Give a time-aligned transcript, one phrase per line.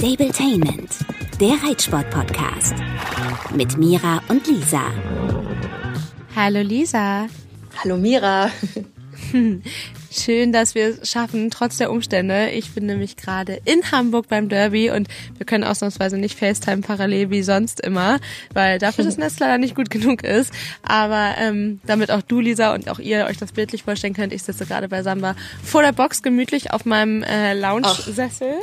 [0.00, 0.96] Stabletainment,
[1.38, 2.72] der Reitsport-Podcast.
[3.54, 4.80] Mit Mira und Lisa.
[6.34, 7.26] Hallo Lisa.
[7.84, 8.50] Hallo Mira.
[10.12, 12.50] Schön, dass wir es schaffen, trotz der Umstände.
[12.50, 15.06] Ich bin nämlich gerade in Hamburg beim Derby und
[15.36, 18.18] wir können ausnahmsweise nicht FaceTime parallel wie sonst immer,
[18.52, 20.52] weil dafür das Netz leider nicht gut genug ist.
[20.82, 24.42] Aber ähm, damit auch du, Lisa, und auch ihr euch das bildlich vorstellen könnt, ich
[24.42, 28.54] sitze gerade bei Samba vor der Box gemütlich auf meinem äh, Lounge-Sessel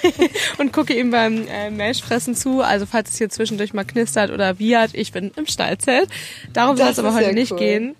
[0.58, 2.62] und gucke ihm beim äh, Milchfressen zu.
[2.62, 6.08] Also falls es hier zwischendurch mal knistert oder wiehert, ich bin im Stallzelt.
[6.54, 7.58] Darum soll es aber heute nicht cool.
[7.58, 7.96] gehen,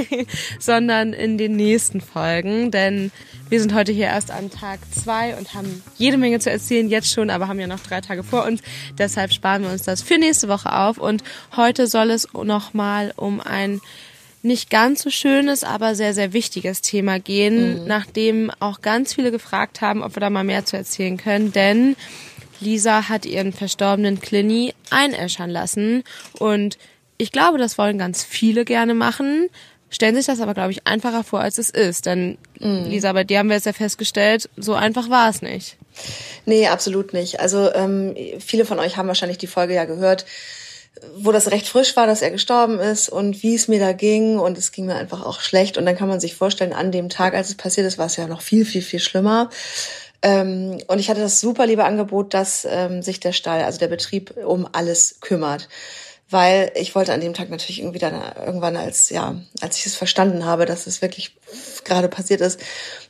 [0.60, 2.35] sondern in den nächsten Folgen.
[2.36, 3.10] Folgen, denn
[3.48, 7.10] wir sind heute hier erst an Tag zwei und haben jede Menge zu erzählen, jetzt
[7.10, 8.60] schon, aber haben ja noch drei Tage vor uns.
[8.98, 10.98] Deshalb sparen wir uns das für nächste Woche auf.
[10.98, 11.24] Und
[11.56, 13.80] heute soll es nochmal um ein
[14.42, 17.86] nicht ganz so schönes, aber sehr, sehr wichtiges Thema gehen, mhm.
[17.86, 21.52] nachdem auch ganz viele gefragt haben, ob wir da mal mehr zu erzählen können.
[21.52, 21.96] Denn
[22.60, 26.04] Lisa hat ihren verstorbenen Clini einäschern lassen
[26.38, 26.76] und
[27.16, 29.48] ich glaube, das wollen ganz viele gerne machen
[29.96, 32.06] stellen sich das aber, glaube ich, einfacher vor, als es ist.
[32.06, 32.84] Denn, mhm.
[32.84, 35.76] Lisa, bei dir haben wir jetzt ja festgestellt, so einfach war es nicht.
[36.44, 37.40] Nee, absolut nicht.
[37.40, 40.26] Also ähm, viele von euch haben wahrscheinlich die Folge ja gehört,
[41.16, 44.38] wo das recht frisch war, dass er gestorben ist und wie es mir da ging.
[44.38, 45.78] Und es ging mir einfach auch schlecht.
[45.78, 48.16] Und dann kann man sich vorstellen, an dem Tag, als es passiert ist, war es
[48.16, 49.48] ja noch viel, viel, viel schlimmer.
[50.20, 53.88] Ähm, und ich hatte das super liebe Angebot, dass ähm, sich der Stall, also der
[53.88, 55.68] Betrieb, um alles kümmert
[56.28, 59.94] weil ich wollte an dem Tag natürlich irgendwie dann irgendwann als ja als ich es
[59.94, 61.36] verstanden habe, dass es wirklich
[61.84, 62.60] gerade passiert ist,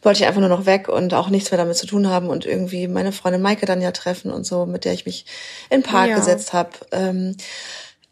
[0.02, 2.44] wollte ich einfach nur noch weg und auch nichts mehr damit zu tun haben und
[2.44, 5.24] irgendwie meine Freundin Maike dann ja treffen und so, mit der ich mich
[5.70, 6.16] in den Park ja.
[6.16, 6.70] gesetzt habe.
[6.92, 7.36] Ähm,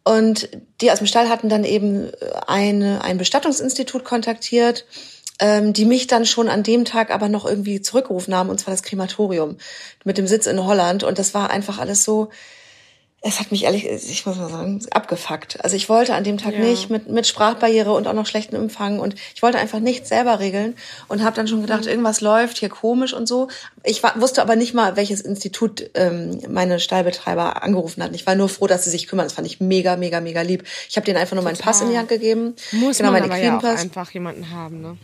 [0.04, 2.10] und die aus dem Stall hatten dann eben
[2.46, 4.84] eine, ein Bestattungsinstitut kontaktiert,
[5.38, 8.72] ähm, die mich dann schon an dem Tag aber noch irgendwie zurückgerufen haben, und zwar
[8.72, 9.56] das Krematorium
[10.04, 11.04] mit dem Sitz in Holland.
[11.04, 12.28] Und das war einfach alles so,
[13.26, 15.64] es hat mich ehrlich, ich muss mal sagen, abgefuckt.
[15.64, 16.60] Also ich wollte an dem Tag ja.
[16.60, 20.40] nicht mit, mit Sprachbarriere und auch noch schlechten Empfang und ich wollte einfach nichts selber
[20.40, 20.76] regeln
[21.08, 21.88] und habe dann schon gedacht, mhm.
[21.88, 23.48] irgendwas läuft hier komisch und so.
[23.82, 28.14] Ich war, wusste aber nicht mal, welches Institut ähm, meine Stallbetreiber angerufen hat.
[28.14, 29.24] Ich war nur froh, dass sie sich kümmern.
[29.24, 30.64] Das fand ich mega, mega, mega lieb.
[30.90, 31.54] Ich habe denen einfach nur Total.
[31.54, 32.54] meinen Pass in die Hand gegeben.
[32.72, 34.98] Muss genau, man aber ja auch einfach jemanden haben, ne?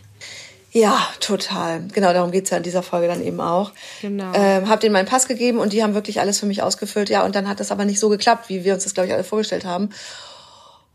[0.71, 1.83] Ja, total.
[1.93, 3.71] Genau, darum geht's ja in dieser Folge dann eben auch.
[4.01, 4.31] Genau.
[4.33, 7.09] Ähm, hab denen meinen Pass gegeben und die haben wirklich alles für mich ausgefüllt.
[7.09, 9.13] Ja, und dann hat das aber nicht so geklappt, wie wir uns das, glaube ich,
[9.13, 9.89] alle vorgestellt haben.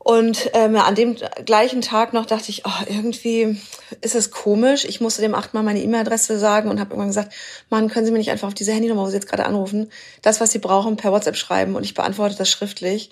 [0.07, 3.61] Und ähm, an dem gleichen Tag noch dachte ich, oh, irgendwie
[4.03, 4.85] ist es komisch.
[4.85, 7.35] Ich musste dem achtmal meine E-Mail-Adresse sagen und habe irgendwann gesagt,
[7.71, 9.91] Mann, können Sie mir nicht einfach auf diese Handynummer, wo Sie jetzt gerade anrufen,
[10.23, 13.11] das, was Sie brauchen, per WhatsApp schreiben und ich beantworte das schriftlich.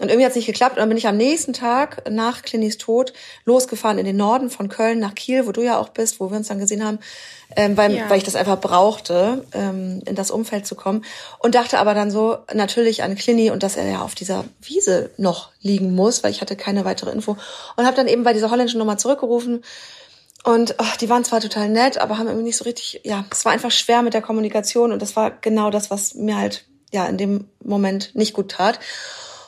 [0.00, 0.74] Und irgendwie hat es nicht geklappt.
[0.76, 3.12] Und dann bin ich am nächsten Tag nach Clinis Tod
[3.44, 6.36] losgefahren in den Norden von Köln nach Kiel, wo du ja auch bist, wo wir
[6.36, 6.98] uns dann gesehen haben,
[7.54, 8.10] ähm, weil, ja.
[8.10, 11.04] weil ich das einfach brauchte, ähm, in das Umfeld zu kommen.
[11.38, 15.10] Und dachte aber dann so natürlich an Clini und dass er ja auf dieser Wiese
[15.16, 17.36] noch liegen muss, weil ich hatte keine weitere Info.
[17.76, 19.62] Und habe dann eben bei dieser holländischen Nummer zurückgerufen.
[20.42, 23.44] Und oh, die waren zwar total nett, aber haben irgendwie nicht so richtig, ja, es
[23.44, 27.06] war einfach schwer mit der Kommunikation und das war genau das, was mir halt ja
[27.06, 28.78] in dem Moment nicht gut tat.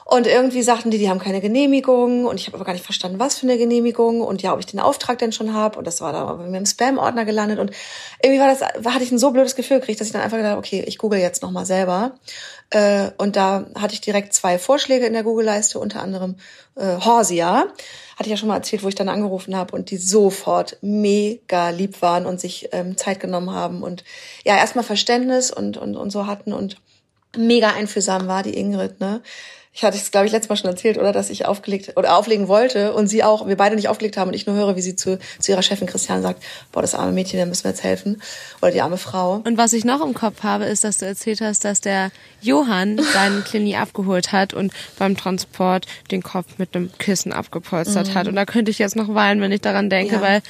[0.08, 2.26] Und irgendwie sagten die, die haben keine Genehmigung.
[2.26, 4.66] Und ich habe aber gar nicht verstanden, was für eine Genehmigung und ja, ob ich
[4.66, 7.58] den Auftrag denn schon habe und das war da bei mir im Spam-Ordner gelandet.
[7.58, 7.72] Und
[8.22, 10.58] irgendwie war das, hatte ich ein so blödes Gefühl gekriegt, dass ich dann einfach gedacht
[10.58, 12.12] okay, ich google jetzt nochmal selber.
[12.70, 16.36] Äh, und da hatte ich direkt zwei Vorschläge in der Google-Leiste, unter anderem
[16.76, 17.66] äh, Horsia,
[18.16, 21.70] hatte ich ja schon mal erzählt, wo ich dann angerufen habe und die sofort mega
[21.70, 24.04] lieb waren und sich ähm, Zeit genommen haben und
[24.44, 26.76] ja, erstmal Verständnis und, und, und so hatten und
[27.36, 29.20] mega einfühlsam war, die Ingrid, ne?
[29.76, 32.48] Ich hatte es, glaube ich, letztes Mal schon erzählt, oder dass ich aufgelegt oder auflegen
[32.48, 34.96] wollte und sie auch, wir beide nicht aufgelegt haben und ich nur höre, wie sie
[34.96, 36.42] zu, zu ihrer Chefin Christian sagt,
[36.72, 38.22] boah, das arme Mädchen, der müssen wir jetzt helfen.
[38.62, 39.42] Oder die arme Frau.
[39.44, 42.10] Und was ich noch im Kopf habe, ist, dass du erzählt hast, dass der
[42.40, 48.14] Johann deinen Klini abgeholt hat und beim Transport den Kopf mit einem Kissen abgepolstert mhm.
[48.14, 48.28] hat.
[48.28, 50.22] Und da könnte ich jetzt noch weinen, wenn ich daran denke, ja.
[50.22, 50.40] weil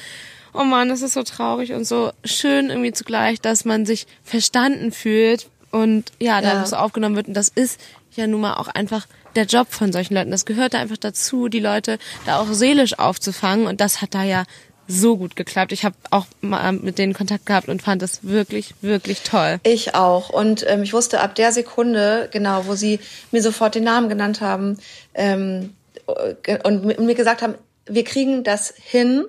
[0.55, 4.93] oh man, das ist so traurig und so schön irgendwie zugleich, dass man sich verstanden
[4.93, 6.67] fühlt und ja, da ja.
[6.67, 7.27] so aufgenommen wird.
[7.27, 7.81] Und das ist
[8.17, 9.07] ja nun mal auch einfach
[9.37, 10.31] der Job von solchen Leuten.
[10.31, 13.67] Das gehört da einfach dazu, die Leute da auch seelisch aufzufangen.
[13.67, 14.45] Und das hat da ja
[14.89, 15.73] so gut geklappt.
[15.73, 19.59] Ich habe auch mal mit denen Kontakt gehabt und fand das wirklich, wirklich toll.
[19.65, 20.31] Ich auch.
[20.31, 23.01] Und ähm, ich wusste ab der Sekunde, genau, wo sie
[23.33, 24.79] mir sofort den Namen genannt haben
[25.15, 25.75] ähm,
[26.65, 27.55] und mir gesagt haben,
[27.87, 29.25] wir kriegen das hin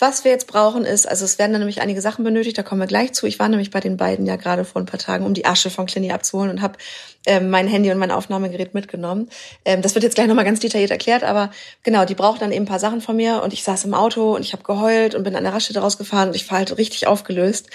[0.00, 2.80] Was wir jetzt brauchen ist, also es werden dann nämlich einige Sachen benötigt, da kommen
[2.80, 3.26] wir gleich zu.
[3.26, 5.70] Ich war nämlich bei den beiden ja gerade vor ein paar Tagen, um die Asche
[5.70, 6.78] von Clini abzuholen und habe
[7.26, 9.28] ähm, mein Handy und mein Aufnahmegerät mitgenommen.
[9.64, 11.50] Ähm, das wird jetzt gleich nochmal ganz detailliert erklärt, aber
[11.82, 14.36] genau, die brauchen dann eben ein paar Sachen von mir und ich saß im Auto
[14.36, 17.08] und ich habe geheult und bin an der Raststätte rausgefahren und ich war halt richtig
[17.08, 17.68] aufgelöst.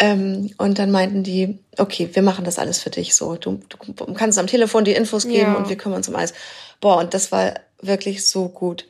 [0.00, 3.36] Ähm, und dann meinten die, okay, wir machen das alles für dich so.
[3.36, 5.54] Du, du kannst am Telefon die Infos geben ja.
[5.54, 6.34] und wir kümmern uns um alles.
[6.80, 8.84] Boah, und das war wirklich so gut.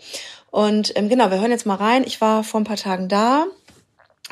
[0.53, 2.05] Und ähm, genau, wir hören jetzt mal rein.
[2.07, 3.47] Ich war vor ein paar Tagen da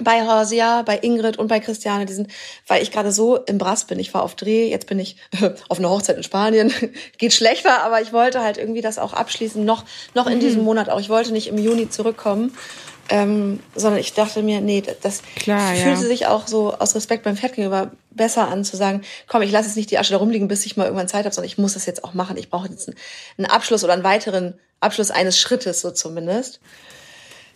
[0.03, 2.29] bei Horsia, bei Ingrid und bei Christiane, die sind,
[2.67, 3.99] weil ich gerade so im Brass bin.
[3.99, 5.17] Ich war auf Dreh, jetzt bin ich
[5.69, 6.73] auf einer Hochzeit in Spanien.
[7.19, 9.85] Geht schlechter, aber ich wollte halt irgendwie das auch abschließen, noch,
[10.15, 10.41] noch in mhm.
[10.41, 11.01] diesem Monat auch.
[11.01, 12.55] Ich wollte nicht im Juni zurückkommen,
[13.11, 16.09] ähm, sondern ich dachte mir, nee, das Klar, fühlte ja.
[16.09, 19.69] sich auch so aus Respekt beim Pferd gegenüber besser an, zu sagen, komm, ich lasse
[19.69, 21.75] jetzt nicht die Asche da rumliegen, bis ich mal irgendwann Zeit habe, sondern ich muss
[21.75, 22.37] das jetzt auch machen.
[22.37, 22.97] Ich brauche jetzt einen,
[23.37, 26.61] einen Abschluss oder einen weiteren Abschluss eines Schrittes, so zumindest.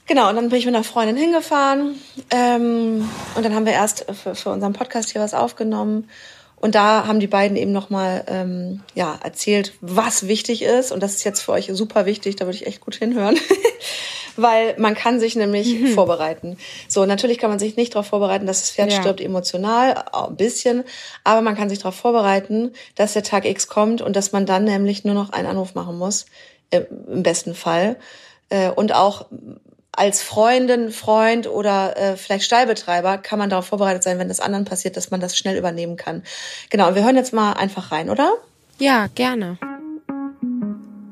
[0.06, 1.94] Genau, und dann bin ich mit einer Freundin hingefahren
[2.30, 6.10] ähm, und dann haben wir erst für, für unseren Podcast hier was aufgenommen
[6.56, 11.14] und da haben die beiden eben nochmal ähm, ja, erzählt, was wichtig ist und das
[11.14, 13.38] ist jetzt für euch super wichtig, da würde ich echt gut hinhören,
[14.36, 15.86] weil man kann sich nämlich mhm.
[15.88, 16.56] vorbereiten.
[16.88, 19.00] So, natürlich kann man sich nicht darauf vorbereiten, dass das Pferd ja.
[19.00, 20.84] stirbt emotional, ein bisschen,
[21.24, 24.64] aber man kann sich darauf vorbereiten, dass der Tag X kommt und dass man dann
[24.64, 26.26] nämlich nur noch einen Anruf machen muss
[26.70, 27.96] äh, im besten Fall.
[28.48, 29.26] Äh, und auch
[29.96, 34.64] als Freundin, Freund oder äh, vielleicht Stallbetreiber kann man darauf vorbereitet sein, wenn das anderen
[34.64, 36.22] passiert, dass man das schnell übernehmen kann.
[36.70, 38.34] Genau, und wir hören jetzt mal einfach rein, oder?
[38.78, 39.58] Ja, gerne.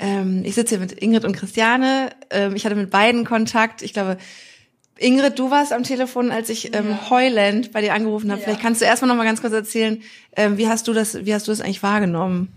[0.03, 2.11] Ähm, ich sitze hier mit Ingrid und Christiane.
[2.31, 3.83] Ähm, ich hatte mit beiden Kontakt.
[3.83, 4.19] Ich glaube,
[4.99, 7.11] Ingrid, du warst am Telefon, als ich ähm, ja.
[7.11, 8.41] heulend bei dir angerufen habe.
[8.41, 8.45] Ja.
[8.45, 10.03] Vielleicht kannst du erstmal noch mal ganz kurz erzählen,
[10.37, 12.49] ähm, wie hast du das, wie hast du das eigentlich wahrgenommen?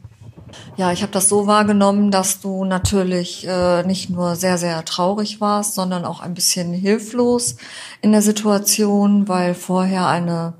[0.75, 5.39] Ja, ich habe das so wahrgenommen, dass du natürlich äh, nicht nur sehr, sehr traurig
[5.41, 7.57] warst, sondern auch ein bisschen hilflos
[8.01, 10.53] in der Situation, weil vorher eine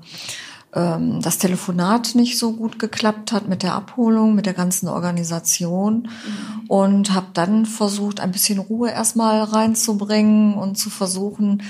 [0.76, 6.02] ähm, das Telefonat nicht so gut geklappt hat mit der Abholung, mit der ganzen Organisation
[6.02, 6.66] mhm.
[6.68, 11.62] und habe dann versucht, ein bisschen Ruhe erstmal reinzubringen und zu versuchen,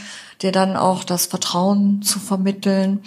[0.42, 3.00] dir dann auch das Vertrauen zu vermitteln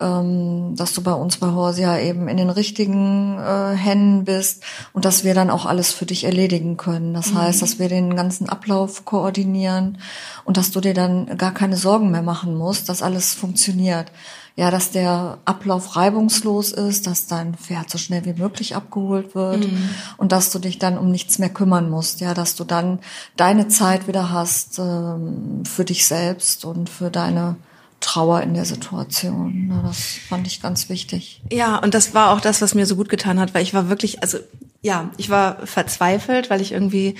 [0.00, 5.04] ähm, dass du bei uns bei Horsia eben in den richtigen äh, Händen bist und
[5.04, 7.14] dass wir dann auch alles für dich erledigen können.
[7.14, 7.38] Das mhm.
[7.38, 9.98] heißt, dass wir den ganzen Ablauf koordinieren
[10.44, 14.12] und dass du dir dann gar keine Sorgen mehr machen musst, dass alles funktioniert.
[14.58, 19.70] Ja, dass der Ablauf reibungslos ist, dass dein Pferd so schnell wie möglich abgeholt wird
[19.70, 19.90] mhm.
[20.16, 22.20] und dass du dich dann um nichts mehr kümmern musst.
[22.20, 22.98] Ja, dass du dann
[23.36, 27.56] deine Zeit wieder hast ähm, für dich selbst und für deine
[28.00, 29.82] Trauer in der Situation.
[29.84, 31.42] Das fand ich ganz wichtig.
[31.50, 33.88] Ja, und das war auch das, was mir so gut getan hat, weil ich war
[33.88, 34.38] wirklich, also
[34.80, 37.16] ja, ich war verzweifelt, weil ich irgendwie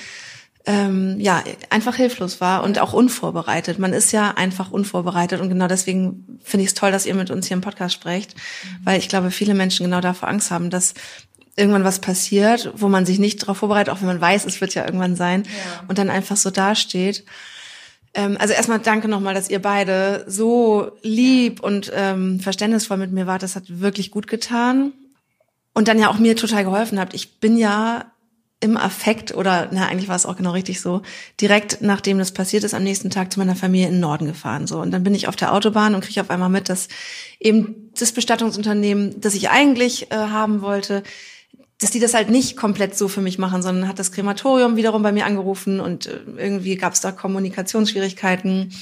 [0.67, 3.79] ähm, ja einfach hilflos war und auch unvorbereitet.
[3.79, 7.31] Man ist ja einfach unvorbereitet und genau deswegen finde ich es toll, dass ihr mit
[7.31, 8.79] uns hier im Podcast sprecht, mhm.
[8.85, 10.95] weil ich glaube, viele Menschen genau davor Angst haben, dass
[11.57, 14.75] irgendwann was passiert, wo man sich nicht darauf vorbereitet, auch wenn man weiß, es wird
[14.75, 15.85] ja irgendwann sein ja.
[15.89, 17.25] und dann einfach so dasteht.
[18.13, 23.27] Ähm, also erstmal danke nochmal, dass ihr beide so lieb und ähm, verständnisvoll mit mir
[23.27, 23.43] wart.
[23.43, 24.93] Das hat wirklich gut getan.
[25.75, 27.13] Und dann ja auch mir total geholfen habt.
[27.13, 28.07] Ich bin ja
[28.61, 31.03] im Affekt oder na eigentlich war es auch genau richtig so
[31.41, 34.67] direkt nachdem das passiert ist am nächsten Tag zu meiner Familie in den Norden gefahren
[34.67, 36.89] so und dann bin ich auf der Autobahn und kriege auf einmal mit dass
[37.39, 41.03] eben das Bestattungsunternehmen das ich eigentlich äh, haben wollte
[41.79, 45.03] dass die das halt nicht komplett so für mich machen, sondern hat das Krematorium wiederum
[45.03, 48.73] bei mir angerufen und äh, irgendwie gab es da Kommunikationsschwierigkeiten.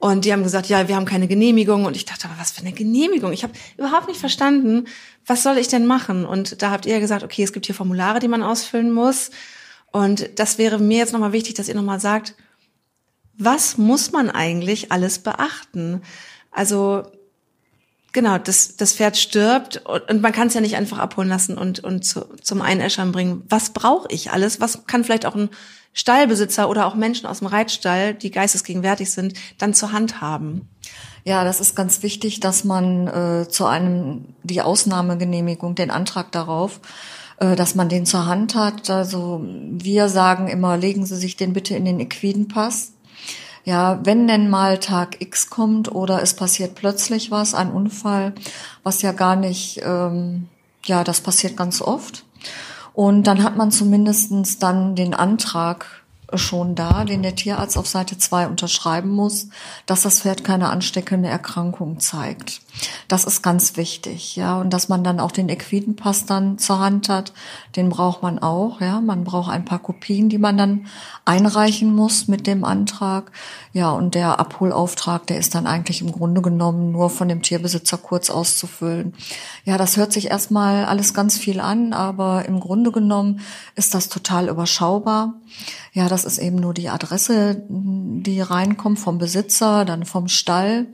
[0.00, 1.84] Und die haben gesagt, ja, wir haben keine Genehmigung.
[1.84, 3.32] Und ich dachte, aber was für eine Genehmigung?
[3.32, 4.86] Ich habe überhaupt nicht verstanden,
[5.28, 6.24] was soll ich denn machen?
[6.24, 9.30] Und da habt ihr gesagt, okay, es gibt hier Formulare, die man ausfüllen muss.
[9.92, 12.34] Und das wäre mir jetzt nochmal wichtig, dass ihr nochmal sagt,
[13.36, 16.02] was muss man eigentlich alles beachten?
[16.50, 17.04] Also
[18.12, 21.80] genau, das, das Pferd stirbt und man kann es ja nicht einfach abholen lassen und,
[21.80, 23.44] und zu, zum Einäschern bringen.
[23.48, 24.60] Was brauche ich alles?
[24.60, 25.50] Was kann vielleicht auch ein
[25.92, 30.68] Stallbesitzer oder auch Menschen aus dem Reitstall, die geistesgegenwärtig sind, dann zur Hand haben?
[31.24, 36.80] Ja, das ist ganz wichtig, dass man äh, zu einem die Ausnahmegenehmigung, den Antrag darauf,
[37.38, 38.88] äh, dass man den zur Hand hat.
[38.88, 42.92] Also wir sagen immer, legen Sie sich den bitte in den Equidenpass
[43.68, 48.32] ja, wenn denn mal Tag X kommt oder es passiert plötzlich was, ein Unfall,
[48.82, 50.48] was ja gar nicht, ähm,
[50.86, 52.24] ja, das passiert ganz oft.
[52.94, 55.97] Und dann hat man zumindestens dann den Antrag
[56.34, 59.48] schon da, den der Tierarzt auf Seite 2 unterschreiben muss,
[59.86, 62.60] dass das Pferd keine ansteckende Erkrankung zeigt.
[63.08, 64.60] Das ist ganz wichtig, ja.
[64.60, 67.32] Und dass man dann auch den Equidenpass dann zur Hand hat,
[67.76, 69.00] den braucht man auch, ja.
[69.00, 70.86] Man braucht ein paar Kopien, die man dann
[71.24, 73.32] einreichen muss mit dem Antrag.
[73.72, 77.98] Ja, und der Abholauftrag, der ist dann eigentlich im Grunde genommen nur von dem Tierbesitzer
[77.98, 79.14] kurz auszufüllen.
[79.64, 83.40] Ja, das hört sich erstmal alles ganz viel an, aber im Grunde genommen
[83.74, 85.34] ist das total überschaubar.
[85.92, 90.86] Ja, das ist eben nur die Adresse, die reinkommt vom Besitzer, dann vom Stall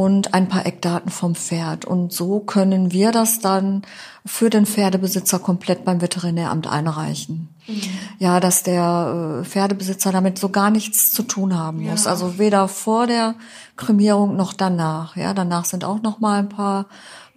[0.00, 1.84] und ein paar Eckdaten vom Pferd.
[1.84, 3.82] Und so können wir das dann
[4.24, 7.50] für den Pferdebesitzer komplett beim Veterinäramt einreichen.
[7.66, 7.82] Mhm.
[8.18, 12.04] Ja, dass der äh, Pferdebesitzer damit so gar nichts zu tun haben muss.
[12.04, 12.12] Ja.
[12.12, 13.34] Also weder vor der
[13.76, 15.16] Kremierung noch danach.
[15.16, 16.86] Ja, danach sind auch noch mal ein paar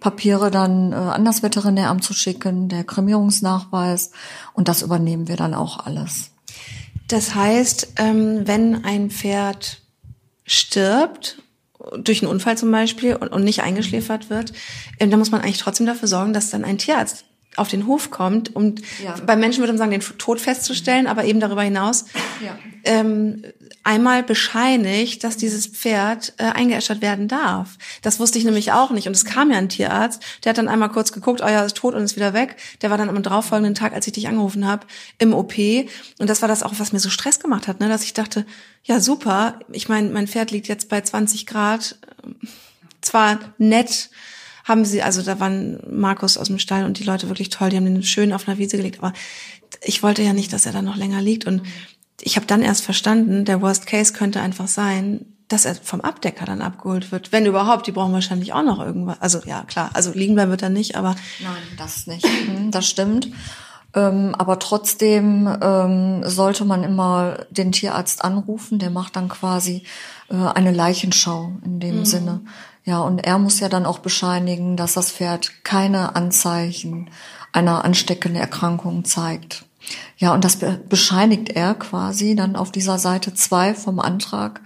[0.00, 4.10] Papiere dann äh, an das Veterinäramt zu schicken, der Kremierungsnachweis.
[4.54, 6.30] Und das übernehmen wir dann auch alles.
[7.08, 9.82] Das heißt, ähm, wenn ein Pferd
[10.46, 11.43] stirbt,
[11.98, 14.52] durch einen Unfall zum Beispiel und, und nicht eingeschläfert wird,
[14.98, 17.24] ähm, dann muss man eigentlich trotzdem dafür sorgen, dass dann ein Tierarzt
[17.56, 19.14] auf den Hof kommt, um ja.
[19.26, 22.06] bei Menschen würde man sagen, den Tod festzustellen, aber eben darüber hinaus
[22.44, 22.58] ja.
[22.84, 23.44] ähm,
[23.84, 27.76] einmal bescheinigt, dass dieses Pferd äh, eingeäschert werden darf.
[28.02, 29.06] Das wusste ich nämlich auch nicht.
[29.06, 31.76] Und es kam ja ein Tierarzt, der hat dann einmal kurz geguckt, oh ja, ist
[31.76, 32.56] tot und ist wieder weg.
[32.80, 34.86] Der war dann am darauffolgenden Tag, als ich dich angerufen habe,
[35.18, 35.54] im OP.
[36.18, 37.88] Und das war das auch, was mir so Stress gemacht hat, ne?
[37.88, 38.46] dass ich dachte,
[38.84, 41.98] ja super, ich meine, mein Pferd liegt jetzt bei 20 Grad,
[43.02, 44.10] zwar nett,
[44.64, 47.76] haben sie, also da waren Markus aus dem Stall und die Leute wirklich toll, die
[47.76, 49.12] haben den schön auf einer Wiese gelegt, aber
[49.82, 51.62] ich wollte ja nicht, dass er da noch länger liegt und
[52.24, 56.46] ich habe dann erst verstanden, der Worst Case könnte einfach sein, dass er vom Abdecker
[56.46, 57.32] dann abgeholt wird.
[57.32, 59.20] Wenn überhaupt, die brauchen wahrscheinlich auch noch irgendwas.
[59.20, 61.16] Also ja, klar, also liegen bleiben wird er nicht, aber.
[61.42, 62.26] Nein, das nicht.
[62.26, 63.28] Hm, das stimmt.
[63.94, 69.84] Ähm, aber trotzdem ähm, sollte man immer den Tierarzt anrufen, der macht dann quasi
[70.30, 72.04] äh, eine Leichenschau in dem mhm.
[72.04, 72.40] Sinne.
[72.84, 77.10] Ja, und er muss ja dann auch bescheinigen, dass das Pferd keine Anzeichen
[77.52, 79.64] einer ansteckenden Erkrankung zeigt.
[80.16, 84.60] Ja, und das bescheinigt er quasi dann auf dieser Seite zwei vom Antrag.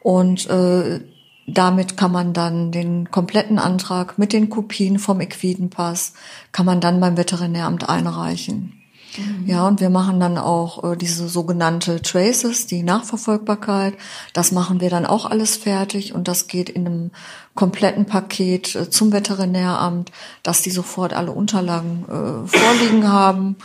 [0.00, 1.00] Und äh,
[1.46, 6.14] damit kann man dann den kompletten Antrag mit den Kopien vom Equidenpass,
[6.52, 8.80] kann man dann beim Veterinäramt einreichen.
[9.16, 9.46] Mhm.
[9.46, 13.94] Ja, und wir machen dann auch äh, diese sogenannte Traces, die Nachverfolgbarkeit.
[14.32, 17.10] Das machen wir dann auch alles fertig und das geht in einem
[17.54, 20.10] kompletten Paket äh, zum Veterinäramt,
[20.42, 23.56] dass die sofort alle Unterlagen äh, vorliegen haben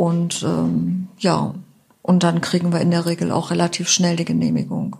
[0.00, 1.52] und ähm, ja,
[2.00, 4.96] und dann kriegen wir in der Regel auch relativ schnell die Genehmigung.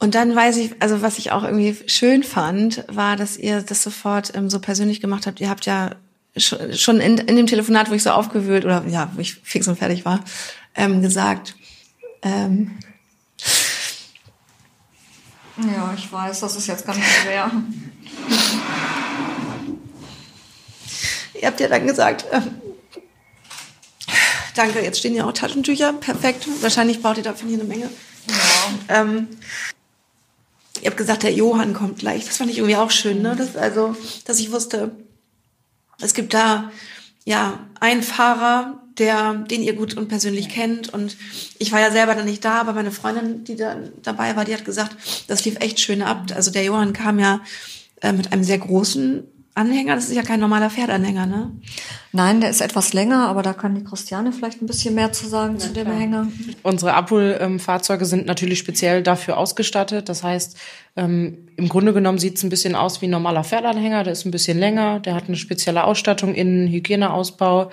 [0.00, 3.84] Und dann weiß ich, also was ich auch irgendwie schön fand, war, dass ihr das
[3.84, 5.40] sofort ähm, so persönlich gemacht habt.
[5.40, 5.92] Ihr habt ja
[6.36, 9.78] schon in, in dem Telefonat, wo ich so aufgewühlt oder ja, wo ich fix und
[9.78, 10.24] fertig war,
[10.74, 11.54] ähm, gesagt.
[12.22, 12.80] Ähm,
[15.56, 17.48] ja, ich weiß, das ist jetzt ganz schwer.
[21.40, 22.60] Ihr habt ja dann gesagt, ähm,
[24.54, 26.46] danke, jetzt stehen ja auch Taschentücher, perfekt.
[26.60, 27.88] Wahrscheinlich braucht ihr dafür hier eine Menge.
[28.28, 29.00] Ja.
[29.00, 29.28] Ähm,
[30.80, 32.26] ihr habt gesagt, der Johann kommt gleich.
[32.26, 33.34] Das fand ich irgendwie auch schön, ne?
[33.36, 34.92] Das, also, dass ich wusste,
[36.00, 36.70] es gibt da
[37.24, 40.92] ja einen Fahrer, der, den ihr gut und persönlich kennt.
[40.92, 41.16] Und
[41.58, 44.54] ich war ja selber da nicht da, aber meine Freundin, die da dabei war, die
[44.54, 46.26] hat gesagt, das lief echt schön ab.
[46.34, 47.40] Also der Johann kam ja
[48.02, 49.24] äh, mit einem sehr großen
[49.60, 49.94] Anhänger.
[49.94, 51.50] Das ist ja kein normaler Pferdanhänger, ne?
[52.12, 55.28] Nein, der ist etwas länger, aber da kann die Christiane vielleicht ein bisschen mehr zu
[55.28, 55.98] sagen ja, zu dem klar.
[55.98, 56.28] Hänger.
[56.62, 60.08] Unsere Abholfahrzeuge sind natürlich speziell dafür ausgestattet.
[60.08, 60.56] Das heißt,
[60.96, 64.02] ähm, im Grunde genommen sieht es ein bisschen aus wie ein normaler Pferdanhänger.
[64.02, 67.70] Der ist ein bisschen länger, der hat eine spezielle Ausstattung innen, Hygieneausbau.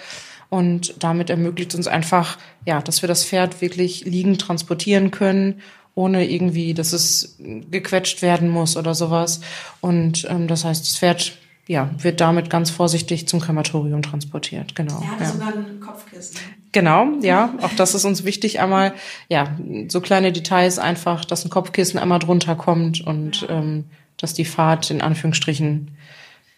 [0.50, 5.62] Und damit ermöglicht uns einfach, ja, dass wir das Pferd wirklich liegend transportieren können
[5.98, 9.42] ohne irgendwie, dass es gequetscht werden muss oder sowas.
[9.82, 11.34] Und ähm, das heißt, das Pferd
[11.68, 14.76] ja, wird damit ganz vorsichtig zum Krematorium transportiert.
[14.76, 15.02] Genau.
[15.02, 15.26] Er hat ja.
[15.28, 16.40] sogar ein Kopfkissen.
[16.72, 17.54] Genau, ja.
[17.62, 18.60] Auch das ist uns wichtig.
[18.60, 18.94] Einmal,
[19.30, 19.58] ja,
[19.90, 23.50] so kleine Details einfach, dass ein Kopfkissen einmal drunter kommt und ja.
[23.50, 25.92] ähm, dass die Fahrt in Anführungsstrichen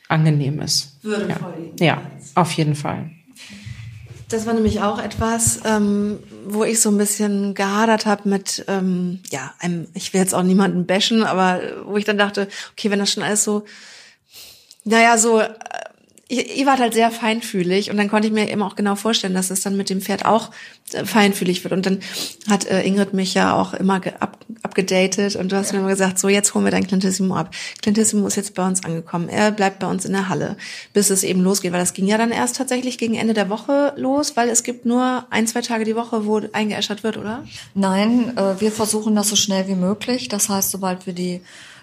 [0.08, 0.98] angenehm ist.
[1.04, 1.72] Würdevoll.
[1.80, 1.86] Ja.
[1.86, 2.01] ja,
[2.36, 3.10] auf jeden Fall.
[4.30, 9.22] Das war nämlich auch etwas, ähm, wo ich so ein bisschen gehadert habe mit, ähm,
[9.32, 13.00] ja, einem, ich will jetzt auch niemanden bashen, aber wo ich dann dachte, okay, wenn
[13.00, 13.66] das schon alles so
[14.86, 15.50] naja, so, äh,
[16.29, 19.33] ihr, ihr wart halt sehr feinfühlig und dann konnte ich mir eben auch genau vorstellen,
[19.33, 20.51] dass es dann mit dem Pferd auch
[20.93, 21.74] äh, feinfühlig wird.
[21.74, 22.00] Und dann
[22.48, 25.74] hat äh, Ingrid mich ja auch immer ab, abgedatet und du hast ja.
[25.74, 27.53] mir immer gesagt, so jetzt holen wir dein Clintissimo ab.
[27.81, 29.27] Clintissimo ist jetzt bei uns angekommen.
[29.27, 30.55] Er bleibt bei uns in der Halle,
[30.93, 33.93] bis es eben losgeht, weil das ging ja dann erst tatsächlich gegen Ende der Woche
[33.98, 37.43] los, weil es gibt nur ein, zwei Tage die Woche, wo eingeäschert wird, oder?
[37.74, 40.27] Nein, äh, wir versuchen das so schnell wie möglich.
[40.27, 41.41] Das heißt, sobald wir die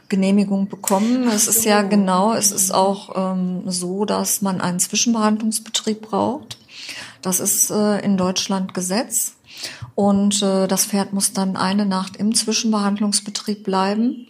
[0.08, 1.28] Genehmigung bekommen.
[1.28, 6.58] Es ist ja genau, es ist auch ähm, so, dass man einen Zwischenbehandlungsbetrieb braucht.
[7.22, 9.34] Das ist äh, in Deutschland Gesetz.
[9.94, 14.26] Und äh, das Pferd muss dann eine Nacht im Zwischenbehandlungsbetrieb bleiben.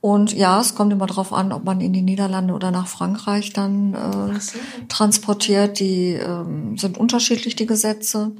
[0.00, 3.52] Und ja, es kommt immer darauf an, ob man in die Niederlande oder nach Frankreich
[3.52, 4.58] dann äh, so.
[4.88, 5.78] transportiert.
[5.78, 8.32] Die ähm, sind unterschiedlich, die Gesetze.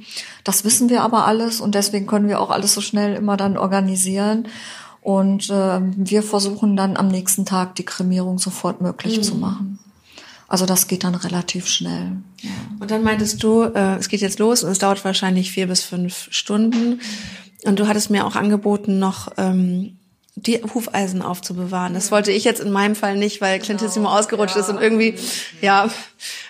[0.43, 3.57] Das wissen wir aber alles und deswegen können wir auch alles so schnell immer dann
[3.57, 4.47] organisieren.
[5.03, 9.23] Und äh, wir versuchen dann am nächsten Tag die Kremierung sofort möglich mhm.
[9.23, 9.79] zu machen.
[10.47, 12.13] Also das geht dann relativ schnell.
[12.41, 12.49] Ja.
[12.79, 15.83] Und dann meintest du, äh, es geht jetzt los und es dauert wahrscheinlich vier bis
[15.83, 17.01] fünf Stunden.
[17.65, 19.97] Und du hattest mir auch angeboten, noch ähm,
[20.35, 21.93] die Hufeisen aufzubewahren.
[21.93, 23.65] Das wollte ich jetzt in meinem Fall nicht, weil genau.
[23.65, 24.61] Clintissimo ausgerutscht ja.
[24.61, 25.15] ist und irgendwie,
[25.61, 25.89] ja,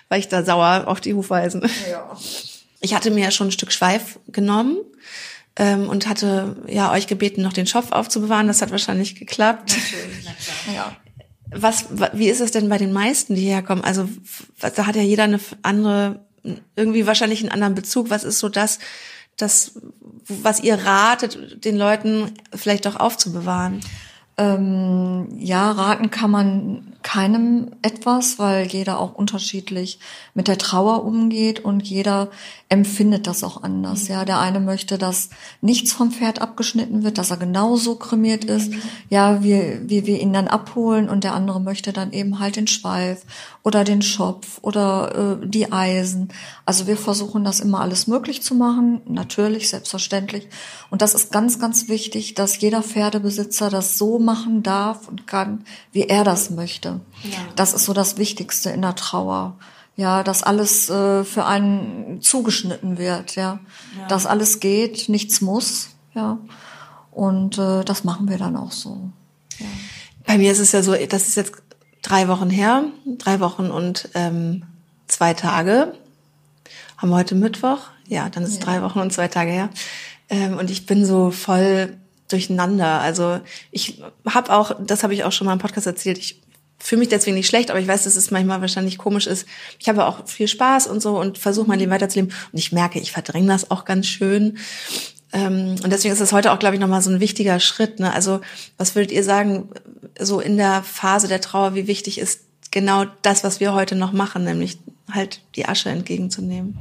[0.10, 1.64] war ich da sauer auf die Hufeisen.
[1.90, 2.16] Ja.
[2.82, 4.78] Ich hatte mir ja schon ein Stück Schweif genommen
[5.56, 8.48] ähm, und hatte ja euch gebeten, noch den Schopf aufzubewahren.
[8.48, 9.76] Das hat wahrscheinlich geklappt.
[9.76, 10.26] Natürlich,
[10.76, 10.96] ja.
[11.56, 13.84] Was, wie ist es denn bei den meisten, die hierher kommen?
[13.84, 14.10] Also
[14.60, 16.26] da hat ja jeder eine andere,
[16.76, 18.10] irgendwie wahrscheinlich einen anderen Bezug.
[18.10, 18.80] Was ist so das,
[19.38, 19.80] das,
[20.28, 23.82] was ihr ratet, den Leuten vielleicht auch aufzubewahren?
[24.36, 30.00] Ähm, ja, raten kann man keinem etwas, weil jeder auch unterschiedlich
[30.34, 32.32] mit der Trauer umgeht und jeder
[32.70, 34.08] empfindet das auch anders.
[34.08, 35.30] Ja, der eine möchte, dass
[35.62, 38.74] nichts vom Pferd abgeschnitten wird, dass er genauso kremiert ist,
[39.10, 42.68] ja, wie, wie wir ihn dann abholen und der andere möchte dann eben halt den
[42.68, 43.24] Schweif
[43.64, 46.30] oder den Schopf oder äh, die Eisen.
[46.66, 50.48] Also wir versuchen das immer alles möglich zu machen, natürlich, selbstverständlich.
[50.90, 55.66] Und das ist ganz, ganz wichtig, dass jeder Pferdebesitzer das so machen darf und kann,
[55.92, 57.02] wie er das möchte.
[57.24, 57.40] Ja.
[57.56, 59.56] Das ist so das Wichtigste in der Trauer.
[59.96, 63.60] Ja, dass alles äh, für einen zugeschnitten wird, ja.
[63.98, 64.08] ja.
[64.08, 66.40] Dass alles geht, nichts muss, ja.
[67.12, 69.12] Und äh, das machen wir dann auch so.
[69.60, 69.68] Ja.
[70.26, 71.54] Bei mir ist es ja so, das ist jetzt
[72.02, 74.64] drei Wochen her, drei Wochen und ähm,
[75.08, 75.94] zwei Tage.
[76.98, 77.80] Haben wir heute Mittwoch?
[78.08, 78.66] Ja, dann ist es ja.
[78.66, 79.70] drei Wochen und zwei Tage her.
[80.30, 83.00] Ähm, und ich bin so voll durcheinander.
[83.00, 83.40] Also
[83.72, 86.42] ich habe auch, das habe ich auch schon mal im Podcast erzählt, ich
[86.80, 89.48] fühle mich deswegen nicht schlecht, aber ich weiß, dass es manchmal wahrscheinlich komisch ist.
[89.80, 92.34] Ich habe auch viel Spaß und so und versuche mein Leben weiterzuleben.
[92.52, 94.58] Und ich merke, ich verdränge das auch ganz schön.
[95.32, 98.00] Ähm, und deswegen ist das heute auch, glaube ich, nochmal so ein wichtiger Schritt.
[98.00, 98.14] Ne?
[98.14, 98.42] Also
[98.78, 99.70] was würdet ihr sagen,
[100.20, 104.12] so in der Phase der Trauer, wie wichtig ist genau das, was wir heute noch
[104.12, 104.78] machen, nämlich
[105.10, 106.80] halt die Asche entgegenzunehmen?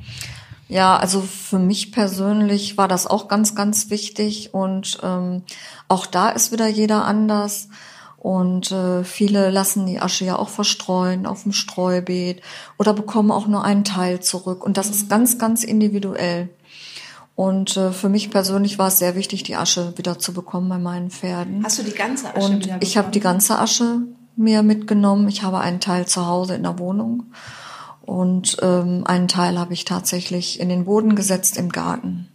[0.72, 5.42] Ja, also für mich persönlich war das auch ganz, ganz wichtig und ähm,
[5.86, 7.68] auch da ist wieder jeder anders.
[8.16, 12.40] Und äh, viele lassen die Asche ja auch verstreuen auf dem Streubeet
[12.78, 14.64] oder bekommen auch nur einen Teil zurück.
[14.64, 16.48] Und das ist ganz, ganz individuell.
[17.34, 20.78] Und äh, für mich persönlich war es sehr wichtig, die Asche wieder zu bekommen bei
[20.78, 21.64] meinen Pferden.
[21.64, 23.98] Hast du die ganze Asche Und ich habe die ganze Asche
[24.36, 25.28] mir mitgenommen.
[25.28, 27.24] Ich habe einen Teil zu Hause in der Wohnung
[28.12, 32.28] und ähm, einen Teil habe ich tatsächlich in den Boden gesetzt im Garten.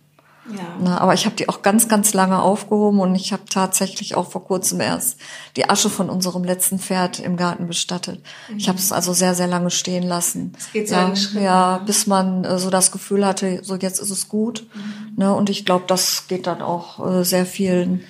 [0.49, 0.63] Ja.
[0.79, 4.31] Na, aber ich habe die auch ganz, ganz lange aufgehoben und ich habe tatsächlich auch
[4.31, 5.17] vor kurzem erst
[5.55, 8.23] die Asche von unserem letzten Pferd im Garten bestattet.
[8.49, 8.57] Mhm.
[8.57, 10.53] Ich habe es also sehr, sehr lange stehen lassen.
[10.53, 13.99] Das geht so ja, Schritt, ja, bis man äh, so das Gefühl hatte, so jetzt
[13.99, 14.65] ist es gut.
[14.73, 15.13] Mhm.
[15.17, 18.03] Ne, und ich glaube, das geht dann auch äh, sehr vielen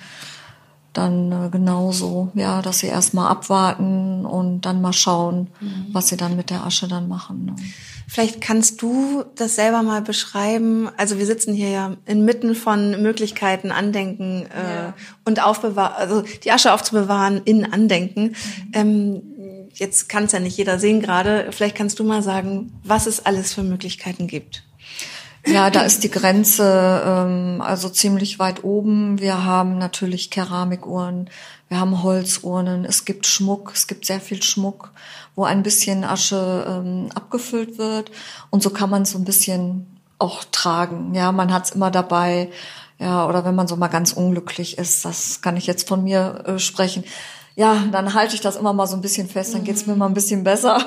[0.98, 5.86] dann äh, genauso, ja, dass sie erstmal abwarten und dann mal schauen, mhm.
[5.92, 7.46] was sie dann mit der Asche dann machen.
[7.46, 7.56] Ne.
[8.08, 10.88] Vielleicht kannst du das selber mal beschreiben.
[10.96, 14.94] Also wir sitzen hier ja inmitten von Möglichkeiten, Andenken äh, ja.
[15.24, 18.22] und aufbewahren, also die Asche aufzubewahren in Andenken.
[18.22, 18.72] Mhm.
[18.72, 19.22] Ähm,
[19.74, 21.48] jetzt kann es ja nicht jeder sehen gerade.
[21.50, 24.64] Vielleicht kannst du mal sagen, was es alles für Möglichkeiten gibt.
[25.50, 29.18] Ja, da ist die Grenze ähm, also ziemlich weit oben.
[29.18, 31.30] Wir haben natürlich Keramikuhren,
[31.68, 34.92] wir haben Holzurnen, es gibt Schmuck, es gibt sehr viel Schmuck,
[35.34, 38.10] wo ein bisschen Asche ähm, abgefüllt wird.
[38.50, 39.86] Und so kann man so ein bisschen
[40.18, 41.14] auch tragen.
[41.14, 42.50] Ja, man hat's immer dabei.
[42.98, 46.42] Ja, oder wenn man so mal ganz unglücklich ist, das kann ich jetzt von mir
[46.46, 47.04] äh, sprechen.
[47.54, 50.06] Ja, dann halte ich das immer mal so ein bisschen fest, dann geht's mir mal
[50.06, 50.84] ein bisschen besser.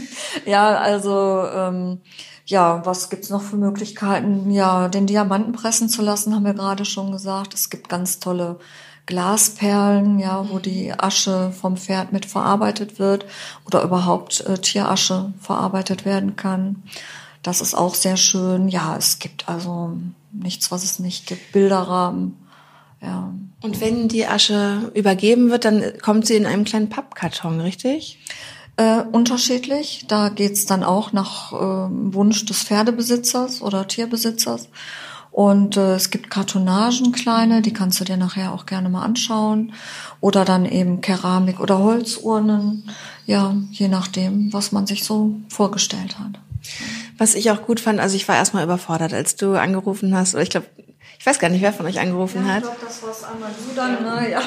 [0.46, 2.00] ja, also ähm,
[2.48, 4.50] ja, was gibt's noch für Möglichkeiten?
[4.50, 7.52] Ja, den Diamanten pressen zu lassen, haben wir gerade schon gesagt.
[7.52, 8.58] Es gibt ganz tolle
[9.04, 13.26] Glasperlen, ja, wo die Asche vom Pferd mit verarbeitet wird
[13.66, 16.82] oder überhaupt äh, Tierasche verarbeitet werden kann.
[17.42, 18.68] Das ist auch sehr schön.
[18.68, 19.98] Ja, es gibt also
[20.32, 21.52] nichts, was es nicht gibt.
[21.52, 22.38] Bilderrahmen.
[23.02, 23.32] Ja.
[23.60, 28.18] Und wenn die Asche übergeben wird, dann kommt sie in einem kleinen Pappkarton, richtig?
[28.78, 30.04] Äh, unterschiedlich.
[30.06, 34.68] Da geht's dann auch nach äh, Wunsch des Pferdebesitzers oder Tierbesitzers.
[35.32, 39.72] Und äh, es gibt Kartonagen kleine, die kannst du dir nachher auch gerne mal anschauen.
[40.20, 42.88] Oder dann eben Keramik oder Holzurnen.
[43.26, 46.38] Ja, je nachdem, was man sich so vorgestellt hat.
[47.18, 50.44] Was ich auch gut fand, also ich war erstmal überfordert, als du angerufen hast, oder
[50.44, 50.68] ich glaube,
[51.18, 52.62] ich weiß gar nicht, wer von euch angerufen ja, hat.
[52.62, 54.30] Ich glaube, das war einmal du dann, ne?
[54.30, 54.42] Ja.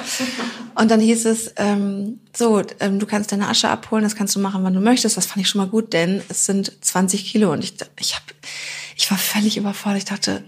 [0.76, 4.40] Und dann hieß es, ähm, so, ähm, du kannst deine Asche abholen, das kannst du
[4.40, 5.18] machen, wann du möchtest.
[5.18, 8.24] Das fand ich schon mal gut, denn es sind 20 Kilo und ich, ich hab,
[8.96, 9.98] ich war völlig überfordert.
[9.98, 10.44] Ich dachte,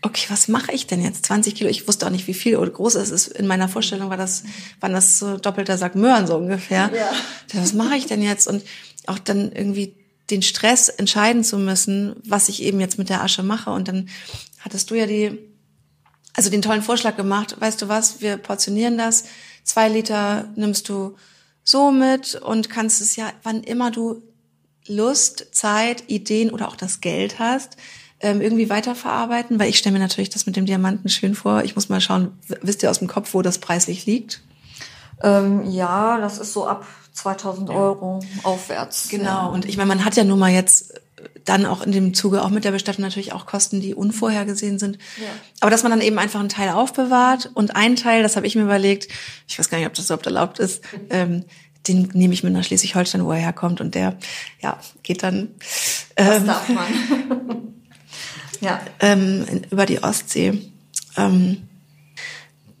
[0.00, 1.26] okay, was mache ich denn jetzt?
[1.26, 1.68] 20 Kilo.
[1.68, 3.28] Ich wusste auch nicht, wie viel oder groß es ist.
[3.28, 4.44] In meiner Vorstellung war das,
[4.78, 6.90] waren das so doppelter Sack Möhren so ungefähr.
[6.94, 7.60] Ja.
[7.60, 8.46] Was mache ich denn jetzt?
[8.46, 8.62] Und
[9.06, 9.96] auch dann irgendwie
[10.30, 13.70] den Stress entscheiden zu müssen, was ich eben jetzt mit der Asche mache.
[13.70, 14.08] Und dann
[14.60, 15.38] hattest du ja die
[16.34, 19.24] also den tollen Vorschlag gemacht, weißt du was, wir portionieren das,
[19.62, 21.16] zwei Liter nimmst du
[21.62, 24.22] so mit und kannst es ja, wann immer du
[24.86, 27.76] Lust, Zeit, Ideen oder auch das Geld hast,
[28.20, 31.64] ähm, irgendwie weiterverarbeiten, weil ich stelle mir natürlich das mit dem Diamanten schön vor.
[31.64, 34.42] Ich muss mal schauen, wisst ihr aus dem Kopf, wo das preislich liegt?
[35.22, 39.08] Ähm, ja, das ist so ab 2000 Euro aufwärts.
[39.08, 39.24] Genau.
[39.24, 39.46] Ja.
[39.46, 41.00] Und ich meine, man hat ja nun mal jetzt
[41.44, 44.98] dann auch in dem Zuge auch mit der Bestattung natürlich auch Kosten, die unvorhergesehen sind.
[45.18, 45.28] Ja.
[45.60, 48.56] Aber dass man dann eben einfach einen Teil aufbewahrt und einen Teil, das habe ich
[48.56, 49.08] mir überlegt,
[49.48, 51.44] ich weiß gar nicht, ob das überhaupt erlaubt ist, ähm,
[51.86, 54.16] den nehme ich mit nach Schleswig-Holstein, wo er herkommt und der,
[54.62, 55.50] ja, geht dann
[56.16, 56.86] ähm, das darf man.
[58.60, 58.80] ja.
[59.00, 60.62] ähm, über die Ostsee.
[61.16, 61.68] Ähm,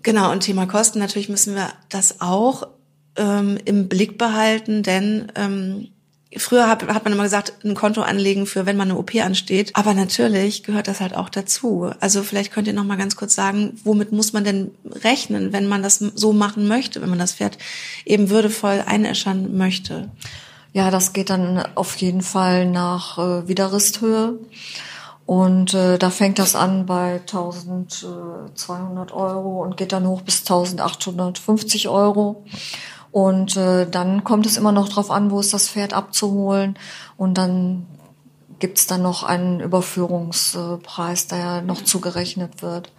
[0.02, 2.68] genau, und Thema Kosten, natürlich müssen wir das auch
[3.16, 5.88] ähm, im Blick behalten, denn ähm,
[6.36, 9.70] Früher hat, hat man immer gesagt, ein Konto anlegen für, wenn man eine OP ansteht.
[9.74, 11.90] Aber natürlich gehört das halt auch dazu.
[12.00, 14.70] Also vielleicht könnt ihr noch mal ganz kurz sagen, womit muss man denn
[15.04, 17.58] rechnen, wenn man das so machen möchte, wenn man das Pferd
[18.04, 20.10] eben würdevoll einäschern möchte?
[20.72, 24.38] Ja, das geht dann auf jeden Fall nach äh, Widerristhöhe.
[25.26, 31.88] Und äh, da fängt das an bei 1200 Euro und geht dann hoch bis 1850
[31.88, 32.44] Euro.
[33.14, 36.76] Und äh, dann kommt es immer noch drauf an, wo ist das Pferd abzuholen.
[37.16, 37.86] Und dann
[38.58, 42.90] gibt's dann noch einen Überführungspreis, der ja noch zugerechnet wird.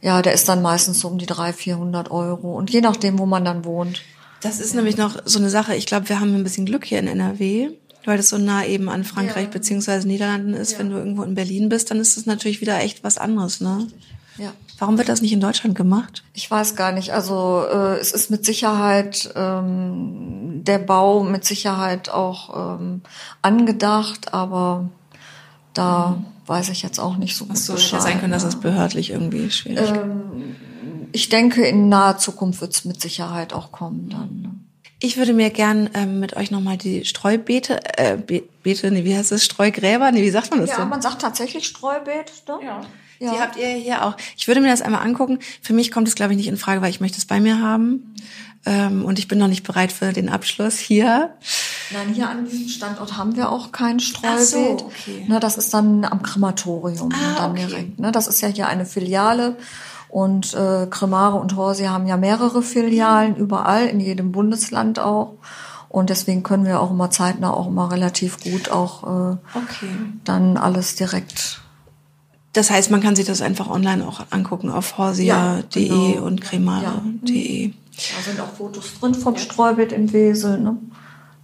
[0.00, 2.56] Ja, der ist dann meistens so um die 300, 400 Euro.
[2.56, 4.00] Und je nachdem, wo man dann wohnt.
[4.40, 4.76] Das ist ja.
[4.76, 5.76] nämlich noch so eine Sache.
[5.76, 7.68] Ich glaube, wir haben ein bisschen Glück hier in NRW,
[8.06, 9.50] weil das so nah eben an Frankreich ja.
[9.50, 10.72] beziehungsweise Niederlanden ist.
[10.72, 10.78] Ja.
[10.78, 13.88] Wenn du irgendwo in Berlin bist, dann ist das natürlich wieder echt was anderes, ne?
[14.38, 14.54] Ja.
[14.80, 16.24] Warum wird das nicht in Deutschland gemacht?
[16.32, 17.12] Ich weiß gar nicht.
[17.12, 23.02] Also äh, es ist mit Sicherheit ähm, der Bau mit Sicherheit auch ähm,
[23.42, 24.88] angedacht, aber
[25.74, 26.24] da mhm.
[26.46, 27.54] weiß ich jetzt auch nicht so gut.
[27.54, 29.90] Bescheid, hätte sein können, dass es bewördlich irgendwie schwierig.
[29.90, 30.56] Ähm,
[31.12, 34.40] ich denke, in naher Zukunft wird es mit Sicherheit auch kommen dann.
[34.40, 34.50] Ne?
[35.02, 39.32] Ich würde mir gern ähm, mit euch nochmal die Streubeete, äh, Beete, nee, wie heißt
[39.32, 40.84] es, Streugräber, nee, wie sagt man das ja, denn?
[40.84, 42.58] Ja, man sagt tatsächlich Streubeet, ne?
[42.64, 42.80] Ja.
[43.20, 43.32] Ja.
[43.32, 44.16] Die habt ihr hier auch.
[44.36, 45.38] Ich würde mir das einmal angucken.
[45.60, 47.60] Für mich kommt es, glaube ich, nicht in Frage, weil ich möchte es bei mir
[47.60, 48.14] haben.
[48.66, 51.34] Ähm, und ich bin noch nicht bereit für den Abschluss hier.
[51.90, 54.38] Nein, hier an diesem Standort haben wir auch kein Streubeet.
[54.38, 55.24] Ach so, okay.
[55.28, 57.66] Na, das ist dann am Krematorium ah, dann okay.
[57.66, 57.98] direkt.
[57.98, 58.10] Ne?
[58.10, 59.56] Das ist ja hier eine Filiale.
[60.08, 65.34] Und äh, Kremare und Horsi haben ja mehrere Filialen überall, in jedem Bundesland auch.
[65.88, 69.88] Und deswegen können wir auch immer zeitnah auch immer relativ gut auch äh, okay.
[70.24, 71.60] dann alles direkt
[72.52, 76.26] das heißt, man kann sich das einfach online auch angucken auf horsia.de ja, genau.
[76.26, 77.66] und cremare.de.
[77.66, 77.72] Ja.
[78.16, 79.36] Da sind auch Fotos drin vom.
[79.36, 80.58] Streubild in Wesel.
[80.58, 80.76] Ne?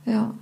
[0.05, 0.35] Ja.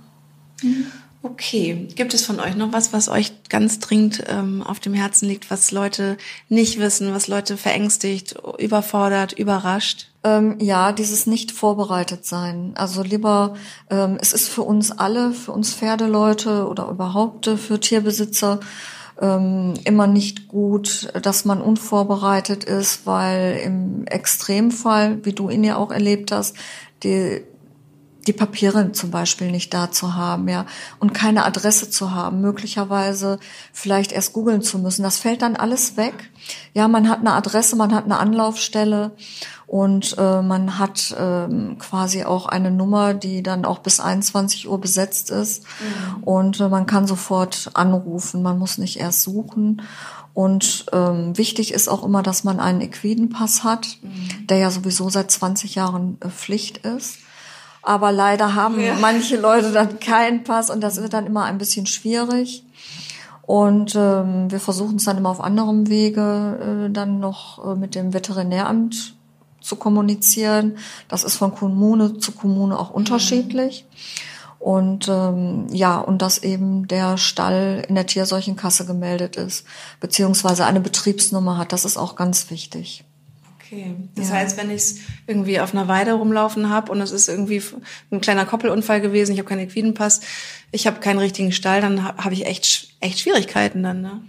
[1.21, 5.27] Okay, gibt es von euch noch was, was euch ganz dringend ähm, auf dem Herzen
[5.27, 6.17] liegt, was Leute
[6.49, 10.07] nicht wissen, was Leute verängstigt, überfordert, überrascht?
[10.23, 12.73] Ähm, ja, dieses nicht vorbereitet sein.
[12.75, 13.55] Also lieber,
[13.89, 18.59] ähm, es ist für uns alle, für uns Pferdeleute oder überhaupt für Tierbesitzer
[19.21, 25.77] ähm, immer nicht gut, dass man unvorbereitet ist, weil im Extremfall, wie du ihn ja
[25.77, 26.55] auch erlebt hast,
[27.03, 27.43] die
[28.27, 30.65] die Papiere zum Beispiel nicht da zu haben, ja,
[30.99, 33.39] und keine Adresse zu haben, möglicherweise
[33.71, 35.03] vielleicht erst googeln zu müssen.
[35.03, 36.31] Das fällt dann alles weg.
[36.73, 39.11] Ja, man hat eine Adresse, man hat eine Anlaufstelle
[39.67, 41.47] und äh, man hat äh,
[41.79, 46.23] quasi auch eine Nummer, die dann auch bis 21 Uhr besetzt ist mhm.
[46.23, 49.81] und äh, man kann sofort anrufen, man muss nicht erst suchen.
[50.33, 54.47] Und ähm, wichtig ist auch immer, dass man einen Equidenpass hat, mhm.
[54.47, 57.19] der ja sowieso seit 20 Jahren äh, Pflicht ist.
[57.81, 58.95] Aber leider haben ja.
[58.99, 62.65] manche Leute dann keinen Pass und das wird dann immer ein bisschen schwierig.
[63.43, 67.95] Und ähm, wir versuchen es dann immer auf anderem Wege äh, dann noch äh, mit
[67.95, 69.15] dem Veterinäramt
[69.65, 70.77] zu kommunizieren.
[71.07, 73.85] Das ist von Kommune zu Kommune auch unterschiedlich.
[74.59, 79.65] Und ähm, ja, und dass eben der Stall in der Tierseuchenkasse gemeldet ist,
[79.99, 81.71] beziehungsweise eine Betriebsnummer hat.
[81.71, 83.03] Das ist auch ganz wichtig.
[83.59, 83.95] Okay.
[84.15, 84.35] Das ja.
[84.35, 84.95] heißt, wenn ich es
[85.27, 87.61] irgendwie auf einer Weide rumlaufen habe und es ist irgendwie
[88.11, 90.21] ein kleiner Koppelunfall gewesen, ich habe keinen Equidenpass,
[90.71, 94.21] ich habe keinen richtigen Stall, dann habe ich echt, echt Schwierigkeiten dann, ne?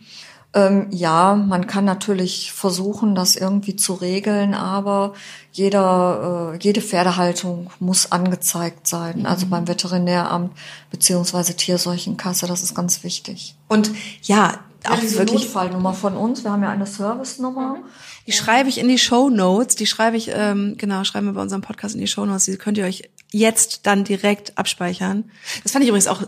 [0.57, 5.12] Ähm, ja, man kann natürlich versuchen, das irgendwie zu regeln, aber
[5.53, 9.27] jeder, äh, jede Pferdehaltung muss angezeigt sein, mhm.
[9.27, 10.57] also beim Veterinäramt
[10.90, 13.55] beziehungsweise Tierseuchenkasse, das ist ganz wichtig.
[13.69, 13.90] Und
[14.23, 14.55] ja,
[14.88, 16.42] auch ja, wirklich Notfallnummer von uns.
[16.42, 17.81] Wir haben ja eine Service-Nummer.
[18.27, 19.77] Die schreibe ich in die Show Notes.
[19.77, 22.47] Die schreibe ich ähm, genau schreiben wir bei unserem Podcast in die Show Notes.
[22.47, 25.30] Die könnt ihr euch jetzt dann direkt abspeichern.
[25.62, 26.22] Das fand ich übrigens auch.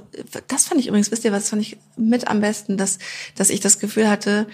[0.48, 1.10] Das fand ich übrigens.
[1.10, 1.44] Wisst ihr was?
[1.44, 2.98] Das fand ich mit am besten, dass
[3.34, 4.46] dass ich das Gefühl hatte.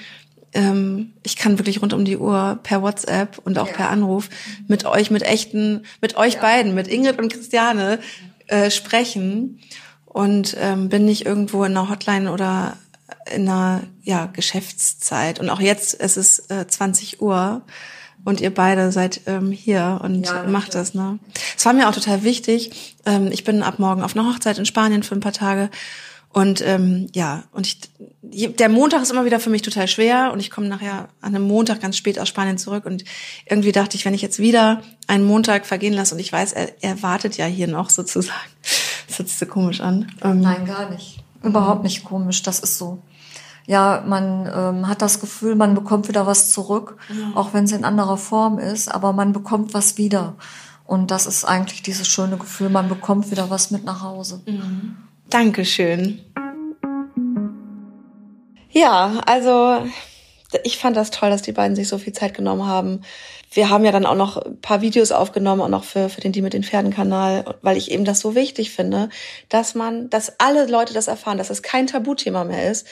[0.52, 3.74] Ähm, ich kann wirklich rund um die Uhr per WhatsApp und auch ja.
[3.74, 4.30] per Anruf
[4.68, 6.40] mit euch, mit echten, mit euch ja.
[6.40, 7.98] beiden, mit Ingrid und Christiane
[8.46, 9.60] äh, sprechen
[10.04, 12.76] und ähm, bin nicht irgendwo in einer Hotline oder
[13.34, 15.40] in einer ja, Geschäftszeit.
[15.40, 17.62] Und auch jetzt es ist äh, 20 Uhr
[18.24, 20.94] und ihr beide seid ähm, hier und ja, macht das.
[20.94, 21.18] Ne?
[21.56, 22.96] Es war mir auch total wichtig.
[23.04, 25.70] Ähm, ich bin ab morgen auf einer Hochzeit in Spanien für ein paar Tage.
[26.34, 27.68] Und ähm, ja, und
[28.32, 31.36] ich, der Montag ist immer wieder für mich total schwer und ich komme nachher an
[31.36, 33.04] einem Montag ganz spät aus Spanien zurück und
[33.48, 36.72] irgendwie dachte ich, wenn ich jetzt wieder einen Montag vergehen lasse und ich weiß, er,
[36.82, 38.34] er wartet ja hier noch sozusagen.
[39.06, 40.10] Das hört sich so komisch an.
[40.22, 41.22] Ähm, Nein, gar nicht.
[41.42, 43.02] Überhaupt nicht komisch, das ist so
[43.66, 47.36] ja, man ähm, hat das Gefühl, man bekommt wieder was zurück, mhm.
[47.36, 50.34] auch wenn es in anderer Form ist, aber man bekommt was wieder.
[50.86, 54.42] Und das ist eigentlich dieses schöne Gefühl, man bekommt wieder was mit nach Hause.
[54.46, 54.96] Mhm.
[55.30, 56.20] Dankeschön.
[58.70, 59.86] Ja, also
[60.62, 63.00] ich fand das toll, dass die beiden sich so viel Zeit genommen haben.
[63.54, 66.32] Wir haben ja dann auch noch ein paar Videos aufgenommen, auch noch für, für den
[66.32, 69.08] Die mit den Pferden-Kanal, weil ich eben das so wichtig finde,
[69.48, 72.84] dass man, dass alle Leute das erfahren, dass es kein Tabuthema mehr ist.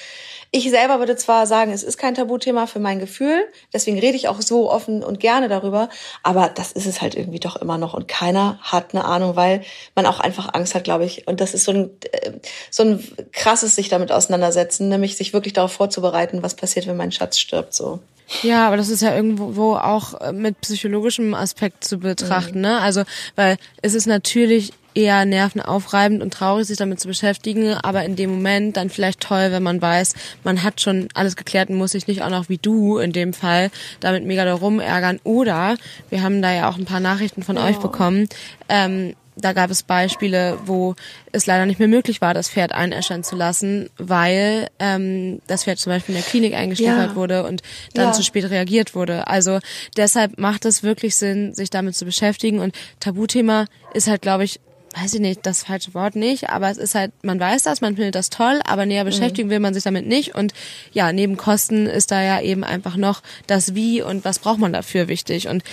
[0.52, 4.28] Ich selber würde zwar sagen, es ist kein Tabuthema für mein Gefühl, deswegen rede ich
[4.28, 5.88] auch so offen und gerne darüber,
[6.22, 9.62] aber das ist es halt irgendwie doch immer noch und keiner hat eine Ahnung, weil
[9.94, 11.26] man auch einfach Angst hat, glaube ich.
[11.26, 12.32] Und das ist so ein, äh,
[12.70, 17.12] so ein krasses sich damit auseinandersetzen, nämlich sich wirklich darauf vorzubereiten, was passiert, wenn mein
[17.12, 18.00] Schatz stirbt, so.
[18.42, 22.62] Ja, aber das ist ja irgendwo auch äh, mit psychologischem Aspekt zu betrachten, mhm.
[22.62, 22.80] ne?
[22.80, 23.02] Also,
[23.36, 28.30] weil es ist natürlich eher nervenaufreibend und traurig, sich damit zu beschäftigen, aber in dem
[28.30, 30.14] Moment dann vielleicht toll, wenn man weiß,
[30.44, 33.32] man hat schon alles geklärt und muss sich nicht auch noch wie du in dem
[33.32, 35.20] Fall damit mega darum ärgern.
[35.24, 35.76] Oder
[36.10, 37.64] wir haben da ja auch ein paar Nachrichten von ja.
[37.64, 38.28] euch bekommen.
[38.68, 40.94] Ähm, da gab es Beispiele, wo
[41.32, 45.78] es leider nicht mehr möglich war, das Pferd einäschern zu lassen, weil ähm, das Pferd
[45.78, 47.16] zum Beispiel in der Klinik eingeschläfert ja.
[47.16, 47.62] wurde und
[47.94, 48.12] dann ja.
[48.12, 49.26] zu spät reagiert wurde.
[49.26, 49.58] Also
[49.96, 52.60] deshalb macht es wirklich Sinn, sich damit zu beschäftigen.
[52.60, 54.60] Und Tabuthema ist halt, glaube ich,
[54.94, 57.96] weiß ich nicht, das falsche Wort nicht, aber es ist halt, man weiß das, man
[57.96, 59.52] findet das toll, aber näher beschäftigen mhm.
[59.52, 60.34] will man sich damit nicht.
[60.34, 60.52] Und
[60.92, 64.72] ja, neben Kosten ist da ja eben einfach noch das Wie und was braucht man
[64.72, 65.48] dafür wichtig.
[65.48, 65.64] Und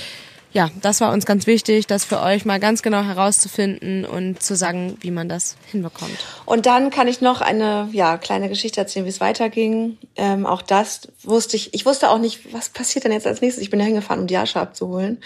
[0.52, 4.56] ja, das war uns ganz wichtig, das für euch mal ganz genau herauszufinden und zu
[4.56, 6.18] sagen, wie man das hinbekommt.
[6.46, 9.98] Und dann kann ich noch eine ja, kleine Geschichte erzählen, wie es weiterging.
[10.16, 13.62] Ähm, auch das wusste ich, ich wusste auch nicht, was passiert denn jetzt als nächstes.
[13.62, 15.22] Ich bin da hingefahren, um die Asche abzuholen.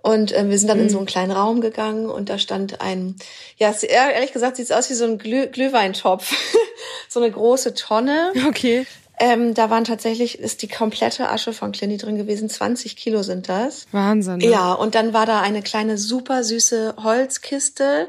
[0.00, 0.84] Und äh, wir sind dann mhm.
[0.84, 3.16] in so einen kleinen Raum gegangen und da stand ein,
[3.58, 6.32] ja, ehrlich gesagt sieht es aus wie so ein Glüh Glühweintopf.
[7.08, 8.32] so eine große Tonne.
[8.48, 8.86] Okay.
[9.18, 12.48] Ähm, da waren tatsächlich, ist die komplette Asche von Clini drin gewesen.
[12.48, 13.86] 20 Kilo sind das.
[13.92, 14.38] Wahnsinn.
[14.38, 14.50] Ne?
[14.50, 18.08] Ja, und dann war da eine kleine super süße Holzkiste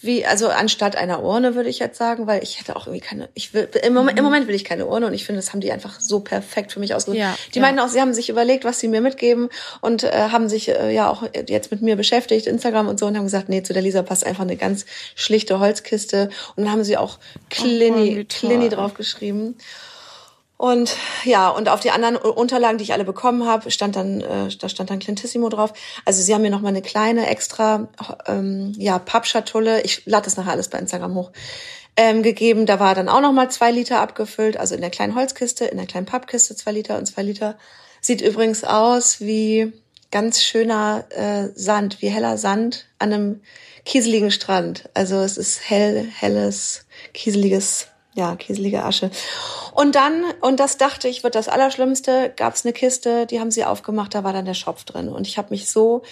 [0.00, 3.28] wie, also anstatt einer Urne würde ich jetzt sagen, weil ich hätte auch irgendwie keine,
[3.34, 4.18] ich will, im Moment, mhm.
[4.18, 6.70] im Moment will ich keine Urne und ich finde, das haben die einfach so perfekt
[6.70, 7.18] für mich ausgesucht.
[7.18, 7.64] Ja, die ja.
[7.64, 9.48] meinten auch, sie haben sich überlegt, was sie mir mitgeben
[9.80, 13.16] und äh, haben sich äh, ja auch jetzt mit mir beschäftigt, Instagram und so und
[13.16, 16.84] haben gesagt, nee, zu der Lisa passt einfach eine ganz schlichte Holzkiste und dann haben
[16.84, 17.18] sie auch
[17.50, 19.56] Clini, oh, Clini draufgeschrieben.
[20.58, 24.48] Und ja, und auf die anderen Unterlagen, die ich alle bekommen habe, stand dann, äh,
[24.58, 25.72] da stand dann Clintissimo drauf.
[26.04, 27.86] Also sie haben mir noch mal eine kleine extra
[28.26, 31.30] ähm, ja, Pappschatulle, ich lade das nachher alles bei Instagram hoch,
[31.96, 32.66] ähm, gegeben.
[32.66, 35.76] Da war dann auch noch mal zwei Liter abgefüllt, also in der kleinen Holzkiste, in
[35.76, 37.56] der kleinen Pappkiste zwei Liter und zwei Liter.
[38.00, 39.72] Sieht übrigens aus wie
[40.10, 43.40] ganz schöner äh, Sand, wie heller Sand an einem
[43.84, 44.88] kieseligen Strand.
[44.92, 47.86] Also es ist hell, helles, kieseliges
[48.18, 49.10] ja, kieselige Asche.
[49.72, 53.52] Und dann, und das dachte ich, wird das Allerschlimmste, gab es eine Kiste, die haben
[53.52, 55.08] sie aufgemacht, da war dann der Schopf drin.
[55.08, 56.02] Und ich habe mich so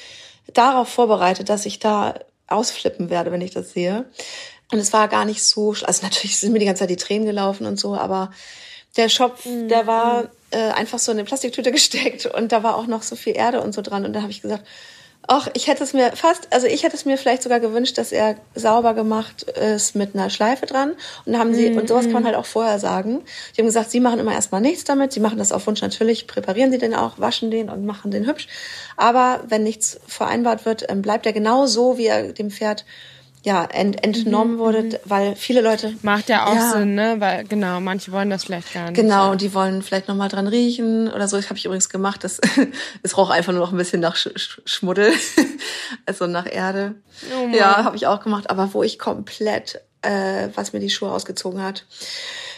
[0.54, 2.14] darauf vorbereitet, dass ich da
[2.46, 4.04] ausflippen werde, wenn ich das sehe.
[4.70, 7.26] Und es war gar nicht so, also natürlich sind mir die ganze Zeit die Tränen
[7.26, 8.30] gelaufen und so, aber
[8.96, 9.68] der Schopf, mhm.
[9.68, 13.16] der war äh, einfach so in eine Plastiktüte gesteckt und da war auch noch so
[13.16, 14.04] viel Erde und so dran.
[14.04, 14.64] Und da habe ich gesagt,
[15.28, 18.12] Ach, ich hätte es mir fast, also ich hätte es mir vielleicht sogar gewünscht, dass
[18.12, 20.92] er sauber gemacht ist mit einer Schleife dran.
[21.24, 23.22] Und haben sie, mm, und sowas kann man halt auch vorher sagen.
[23.56, 25.12] Die haben gesagt, sie machen immer erstmal nichts damit.
[25.12, 28.26] Sie machen das auf Wunsch natürlich, präparieren sie den auch, waschen den und machen den
[28.26, 28.46] hübsch.
[28.96, 32.84] Aber wenn nichts vereinbart wird, ähm, bleibt er genau so, wie er dem Pferd
[33.46, 34.96] ja, ent, entnommen mhm, wurde, mhm.
[35.04, 35.94] weil viele Leute.
[36.02, 37.14] Macht ja auch ja, Sinn, ne?
[37.20, 39.00] Weil, genau, manche wollen das vielleicht gar nicht.
[39.00, 39.36] Genau, ja.
[39.36, 41.36] die wollen vielleicht nochmal dran riechen oder so.
[41.36, 42.24] Das habe ich übrigens gemacht.
[42.24, 42.40] Das,
[43.04, 45.12] es roch einfach nur noch ein bisschen nach Sch Sch Schmuddel,
[46.06, 46.96] also nach Erde.
[47.40, 51.12] Oh ja, habe ich auch gemacht, aber wo ich komplett, äh, was mir die Schuhe
[51.12, 51.86] ausgezogen hat.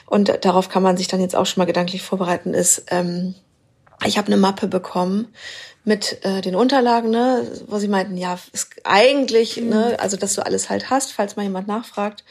[0.06, 3.34] Und darauf kann man sich dann jetzt auch schon mal gedanklich vorbereiten, ist, ähm,
[4.06, 5.28] ich habe eine Mappe bekommen
[5.84, 9.68] mit äh, den Unterlagen, ne, wo sie meinten, ja, ist eigentlich, mhm.
[9.68, 12.24] ne, also dass du alles halt hast, falls mal jemand nachfragt.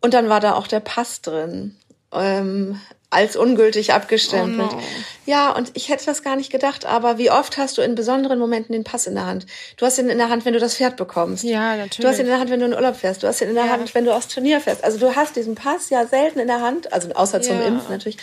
[0.00, 1.76] Und dann war da auch der Pass drin.
[2.12, 2.78] Ähm,
[3.12, 4.72] als ungültig abgestempelt.
[4.72, 4.82] Oh no.
[5.26, 8.38] Ja, und ich hätte das gar nicht gedacht, aber wie oft hast du in besonderen
[8.38, 9.44] Momenten den Pass in der Hand?
[9.76, 11.44] Du hast ihn in der Hand, wenn du das Pferd bekommst.
[11.44, 11.98] Ja, natürlich.
[11.98, 13.22] Du hast ihn in der Hand, wenn du in Urlaub fährst.
[13.22, 13.72] Du hast ihn in der ja.
[13.72, 14.82] Hand, wenn du aufs Turnier fährst.
[14.82, 17.66] Also du hast diesen Pass ja selten in der Hand, also außer zum ja.
[17.66, 18.16] Impfen natürlich.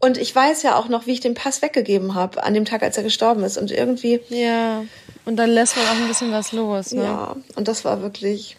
[0.00, 2.82] Und ich weiß ja auch noch, wie ich den Pass weggegeben habe an dem Tag,
[2.82, 3.58] als er gestorben ist.
[3.58, 4.20] Und irgendwie.
[4.28, 4.84] Ja.
[5.24, 6.92] Und dann lässt man auch ein bisschen was los.
[6.92, 7.02] Ne?
[7.02, 7.36] Ja.
[7.56, 8.56] Und das war wirklich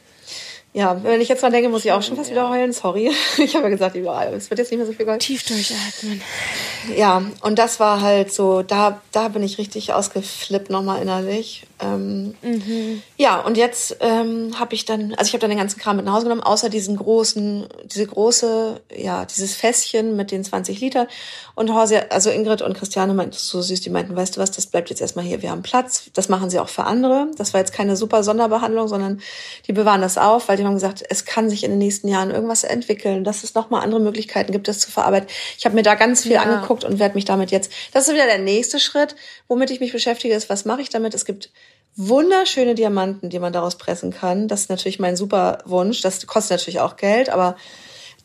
[0.72, 2.74] ja, wenn ich jetzt dran denke, muss ich auch schon fast wieder heulen.
[2.74, 3.12] Sorry.
[3.40, 4.34] Ich habe ja gesagt, überall.
[4.34, 5.22] Es wird jetzt nicht mehr so viel Gold.
[5.22, 6.22] Tief durchatmen.
[6.96, 11.66] Ja, und das war halt so, da, da bin ich richtig ausgeflippt nochmal innerlich.
[11.82, 13.02] Ähm, mhm.
[13.18, 16.06] Ja, und jetzt ähm, habe ich dann, also ich habe dann den ganzen Kram mit
[16.06, 21.08] nach Hause genommen, außer diesen großen, diese große, ja, dieses Fässchen mit den 20 Liter.
[21.56, 24.68] Und Horse, also Ingrid und Christiane meinten so süß, die meinten, weißt du was, das
[24.68, 26.10] bleibt jetzt erstmal hier, wir haben Platz.
[26.14, 27.28] Das machen sie auch für andere.
[27.38, 29.22] Das war jetzt keine super Sonderbehandlung, sondern
[29.68, 32.32] die bewahren das auf, weil die haben gesagt, es kann sich in den nächsten Jahren
[32.32, 35.30] irgendwas entwickeln, dass es nochmal andere Möglichkeiten gibt, das zu verarbeiten.
[35.58, 36.42] Ich habe mir da ganz viel ja.
[36.42, 39.16] angeguckt und werde mich damit jetzt, das ist wieder der nächste Schritt,
[39.48, 41.14] womit ich mich beschäftige, ist, was mache ich damit?
[41.14, 41.52] Es gibt
[41.96, 44.48] wunderschöne Diamanten, die man daraus pressen kann.
[44.48, 46.02] Das ist natürlich mein super Wunsch.
[46.02, 47.58] Das kostet natürlich auch Geld, aber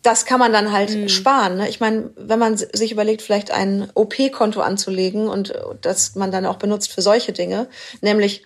[0.05, 1.09] das kann man dann halt mhm.
[1.09, 1.57] sparen.
[1.57, 1.69] Ne?
[1.69, 6.57] Ich meine, wenn man sich überlegt, vielleicht ein OP-Konto anzulegen und das man dann auch
[6.57, 7.69] benutzt für solche Dinge,
[8.03, 8.45] nämlich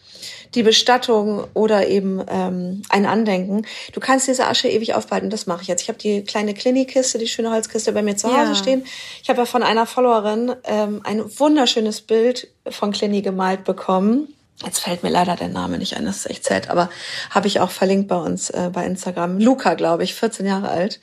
[0.54, 3.66] die Bestattung oder eben ähm, ein Andenken.
[3.92, 5.30] Du kannst diese Asche ewig aufbehalten.
[5.30, 5.82] Das mache ich jetzt.
[5.82, 8.54] Ich habe die kleine Klinikiste, die schöne Holzkiste bei mir zu Hause ja.
[8.54, 8.86] stehen.
[9.22, 14.32] Ich habe ja von einer Followerin ähm, ein wunderschönes Bild von Clini gemalt bekommen.
[14.64, 16.90] Jetzt fällt mir leider der Name nicht ein, das ist echt sad, aber
[17.30, 19.38] habe ich auch verlinkt bei uns äh, bei Instagram.
[19.38, 20.98] Luca, glaube ich, 14 Jahre alt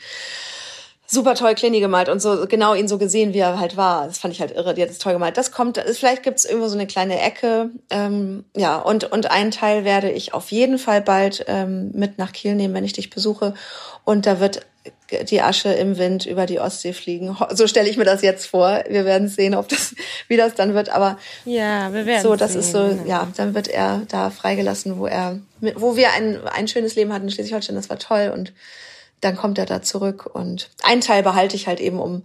[1.07, 4.07] super toll Clini gemalt und so genau ihn so gesehen, wie er halt war.
[4.07, 4.73] Das fand ich halt irre.
[4.73, 5.37] Die hat es toll gemalt.
[5.37, 7.69] Das kommt, vielleicht gibt's irgendwo so eine kleine Ecke.
[7.89, 12.31] Ähm, ja, und, und einen Teil werde ich auf jeden Fall bald ähm, mit nach
[12.31, 13.53] Kiel nehmen, wenn ich dich besuche.
[14.03, 14.65] Und da wird
[15.29, 17.37] die Asche im Wind über die Ostsee fliegen.
[17.51, 18.83] So stelle ich mir das jetzt vor.
[18.87, 19.95] Wir werden sehen, ob das,
[20.27, 20.89] wie das dann wird.
[20.89, 22.61] Aber ja, wir werden so, das sehen.
[22.61, 25.39] ist so, ja, dann wird er da freigelassen, wo er,
[25.75, 27.75] wo wir ein, ein schönes Leben hatten in Schleswig-Holstein.
[27.75, 28.53] Das war toll und
[29.25, 32.23] dann kommt er da zurück und ein Teil behalte ich halt eben, um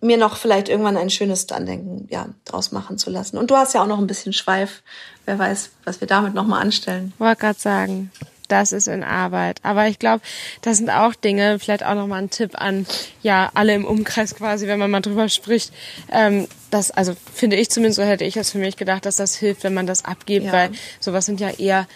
[0.00, 3.36] mir noch vielleicht irgendwann ein schönes Andenken ja draus machen zu lassen.
[3.38, 4.82] Und du hast ja auch noch ein bisschen Schweif.
[5.26, 7.12] Wer weiß, was wir damit noch mal anstellen.
[7.18, 8.10] Wollte gerade sagen,
[8.48, 9.60] das ist in Arbeit.
[9.62, 10.22] Aber ich glaube,
[10.62, 12.86] das sind auch Dinge, vielleicht auch noch mal ein Tipp an
[13.22, 15.72] ja alle im Umkreis quasi, wenn man mal drüber spricht.
[16.10, 19.36] Ähm, das, also finde ich zumindest, so hätte ich es für mich gedacht, dass das
[19.36, 20.52] hilft, wenn man das abgibt, ja.
[20.52, 21.86] weil sowas sind ja eher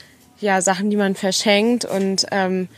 [0.40, 2.68] ja Sachen, die man verschenkt und ähm,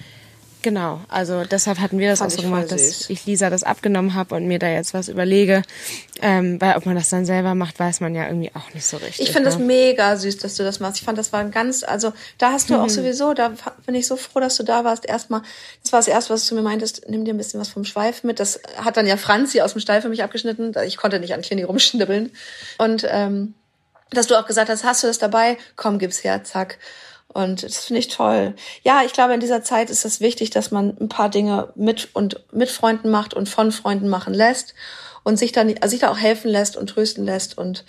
[0.63, 4.15] Genau, also deshalb hatten wir das Fand auch so gemacht, dass ich Lisa das abgenommen
[4.15, 5.63] habe und mir da jetzt was überlege.
[6.21, 8.97] Ähm, weil ob man das dann selber macht, weiß man ja irgendwie auch nicht so
[8.97, 9.21] richtig.
[9.21, 9.65] Ich finde es ne?
[9.65, 10.99] mega süß, dass du das machst.
[10.99, 12.81] Ich fand, das war ein ganz, also da hast du mhm.
[12.81, 13.53] auch sowieso, da
[13.85, 15.07] bin ich so froh, dass du da warst.
[15.07, 15.43] Erstmal,
[15.83, 18.25] das war das Erste, was du mir meintest, nimm dir ein bisschen was vom Schweif
[18.25, 18.41] mit.
[18.41, 20.75] Das hat dann ja Franzi aus dem Stall für mich abgeschnitten.
[20.85, 22.33] Ich konnte nicht an Clini rumschnibbeln.
[22.79, 23.55] Und ähm,
[24.11, 25.59] dass du auch gesagt hast, hast du das dabei?
[25.77, 26.79] Komm, gib's her, zack.
[27.37, 28.55] Und das finde ich toll.
[28.83, 32.09] Ja, ich glaube, in dieser Zeit ist es wichtig, dass man ein paar Dinge mit
[32.15, 34.75] und mit Freunden macht und von Freunden machen lässt
[35.23, 37.85] und sich dann also sich da auch helfen lässt und trösten lässt und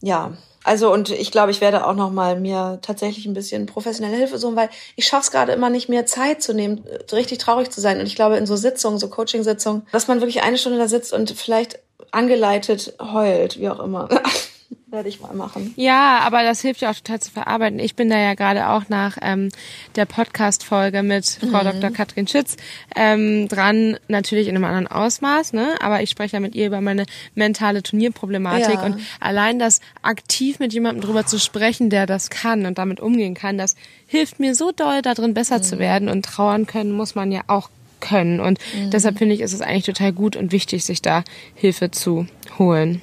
[0.00, 0.32] ja,
[0.64, 4.38] also und ich glaube, ich werde auch noch mal mir tatsächlich ein bisschen professionelle Hilfe
[4.38, 7.82] suchen, weil ich schaffe es gerade immer nicht mehr Zeit zu nehmen, richtig traurig zu
[7.82, 8.00] sein.
[8.00, 11.12] Und ich glaube in so Sitzungen, so Coaching-Sitzungen, dass man wirklich eine Stunde da sitzt
[11.12, 11.78] und vielleicht
[12.12, 14.08] angeleitet heult, wie auch immer.
[14.90, 15.72] werde ich mal machen.
[15.76, 17.78] Ja, aber das hilft ja auch total zu verarbeiten.
[17.78, 19.50] Ich bin da ja gerade auch nach ähm,
[19.96, 21.80] der Podcast-Folge mit Frau mhm.
[21.80, 21.90] Dr.
[21.90, 22.56] Katrin Schütz
[22.96, 25.76] ähm, dran, natürlich in einem anderen Ausmaß, ne?
[25.80, 28.82] Aber ich spreche ja mit ihr über meine mentale Turnierproblematik ja.
[28.82, 33.34] und allein das aktiv mit jemandem drüber zu sprechen, der das kann und damit umgehen
[33.34, 33.76] kann, das
[34.06, 35.62] hilft mir so doll, darin besser mhm.
[35.62, 38.90] zu werden und trauern können muss man ja auch können und mhm.
[38.90, 41.22] deshalb finde ich, ist es eigentlich total gut und wichtig, sich da
[41.54, 42.26] Hilfe zu
[42.58, 43.02] holen.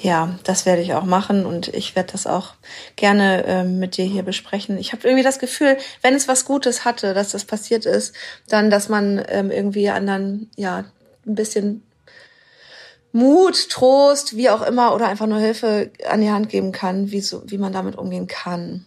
[0.00, 2.54] Ja, das werde ich auch machen und ich werde das auch
[2.96, 4.78] gerne ähm, mit dir hier besprechen.
[4.78, 8.14] Ich habe irgendwie das Gefühl, wenn es was Gutes hatte, dass das passiert ist,
[8.48, 10.84] dann, dass man ähm, irgendwie anderen ja
[11.26, 11.82] ein bisschen
[13.12, 17.20] Mut, Trost, wie auch immer, oder einfach nur Hilfe an die Hand geben kann, wie,
[17.20, 18.86] so, wie man damit umgehen kann.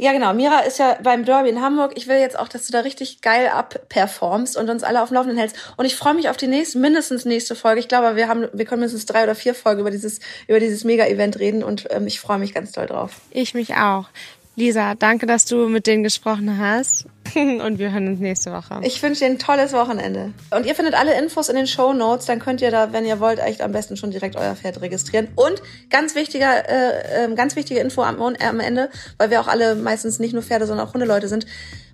[0.00, 0.32] Ja, genau.
[0.32, 1.92] Mira ist ja beim Derby in Hamburg.
[1.96, 5.16] Ich will jetzt auch, dass du da richtig geil abperformst und uns alle auf dem
[5.16, 5.56] Laufenden hältst.
[5.76, 7.80] Und ich freue mich auf die nächste, mindestens nächste Folge.
[7.80, 10.84] Ich glaube, wir haben, wir können mindestens drei oder vier Folgen über dieses, über dieses
[10.84, 13.20] Mega-Event reden und ähm, ich freue mich ganz doll drauf.
[13.32, 14.06] Ich mich auch.
[14.54, 17.06] Lisa, danke, dass du mit denen gesprochen hast.
[17.64, 18.80] Und wir hören uns nächste Woche.
[18.82, 20.32] Ich wünsche dir ein tolles Wochenende.
[20.50, 22.26] Und ihr findet alle Infos in den Show Notes.
[22.26, 25.28] Dann könnt ihr da, wenn ihr wollt, echt am besten schon direkt euer Pferd registrieren.
[25.34, 29.74] Und ganz wichtiger, äh, ähm, ganz wichtige Info am, am Ende, weil wir auch alle
[29.74, 31.46] meistens nicht nur Pferde, sondern auch Hundeleute sind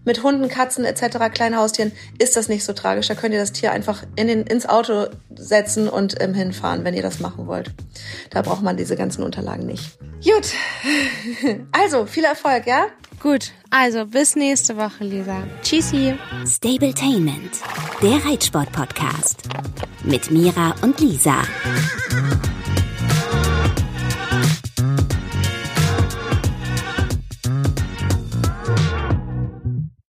[0.05, 3.09] mit Hunden, Katzen etc., kleinen Haustieren, ist das nicht so tragisch.
[3.09, 6.94] Da könnt ihr das Tier einfach in den, ins Auto setzen und ähm, hinfahren, wenn
[6.94, 7.70] ihr das machen wollt.
[8.30, 9.98] Da braucht man diese ganzen Unterlagen nicht.
[10.24, 10.52] Gut.
[11.72, 12.86] Also, viel Erfolg, ja?
[13.20, 13.52] Gut.
[13.70, 15.44] Also, bis nächste Woche, Lisa.
[15.62, 16.14] Tschüssi.
[16.46, 17.52] Stabletainment,
[18.02, 19.42] der Reitsport-Podcast.
[20.05, 21.42] Mit Mira und Lisa.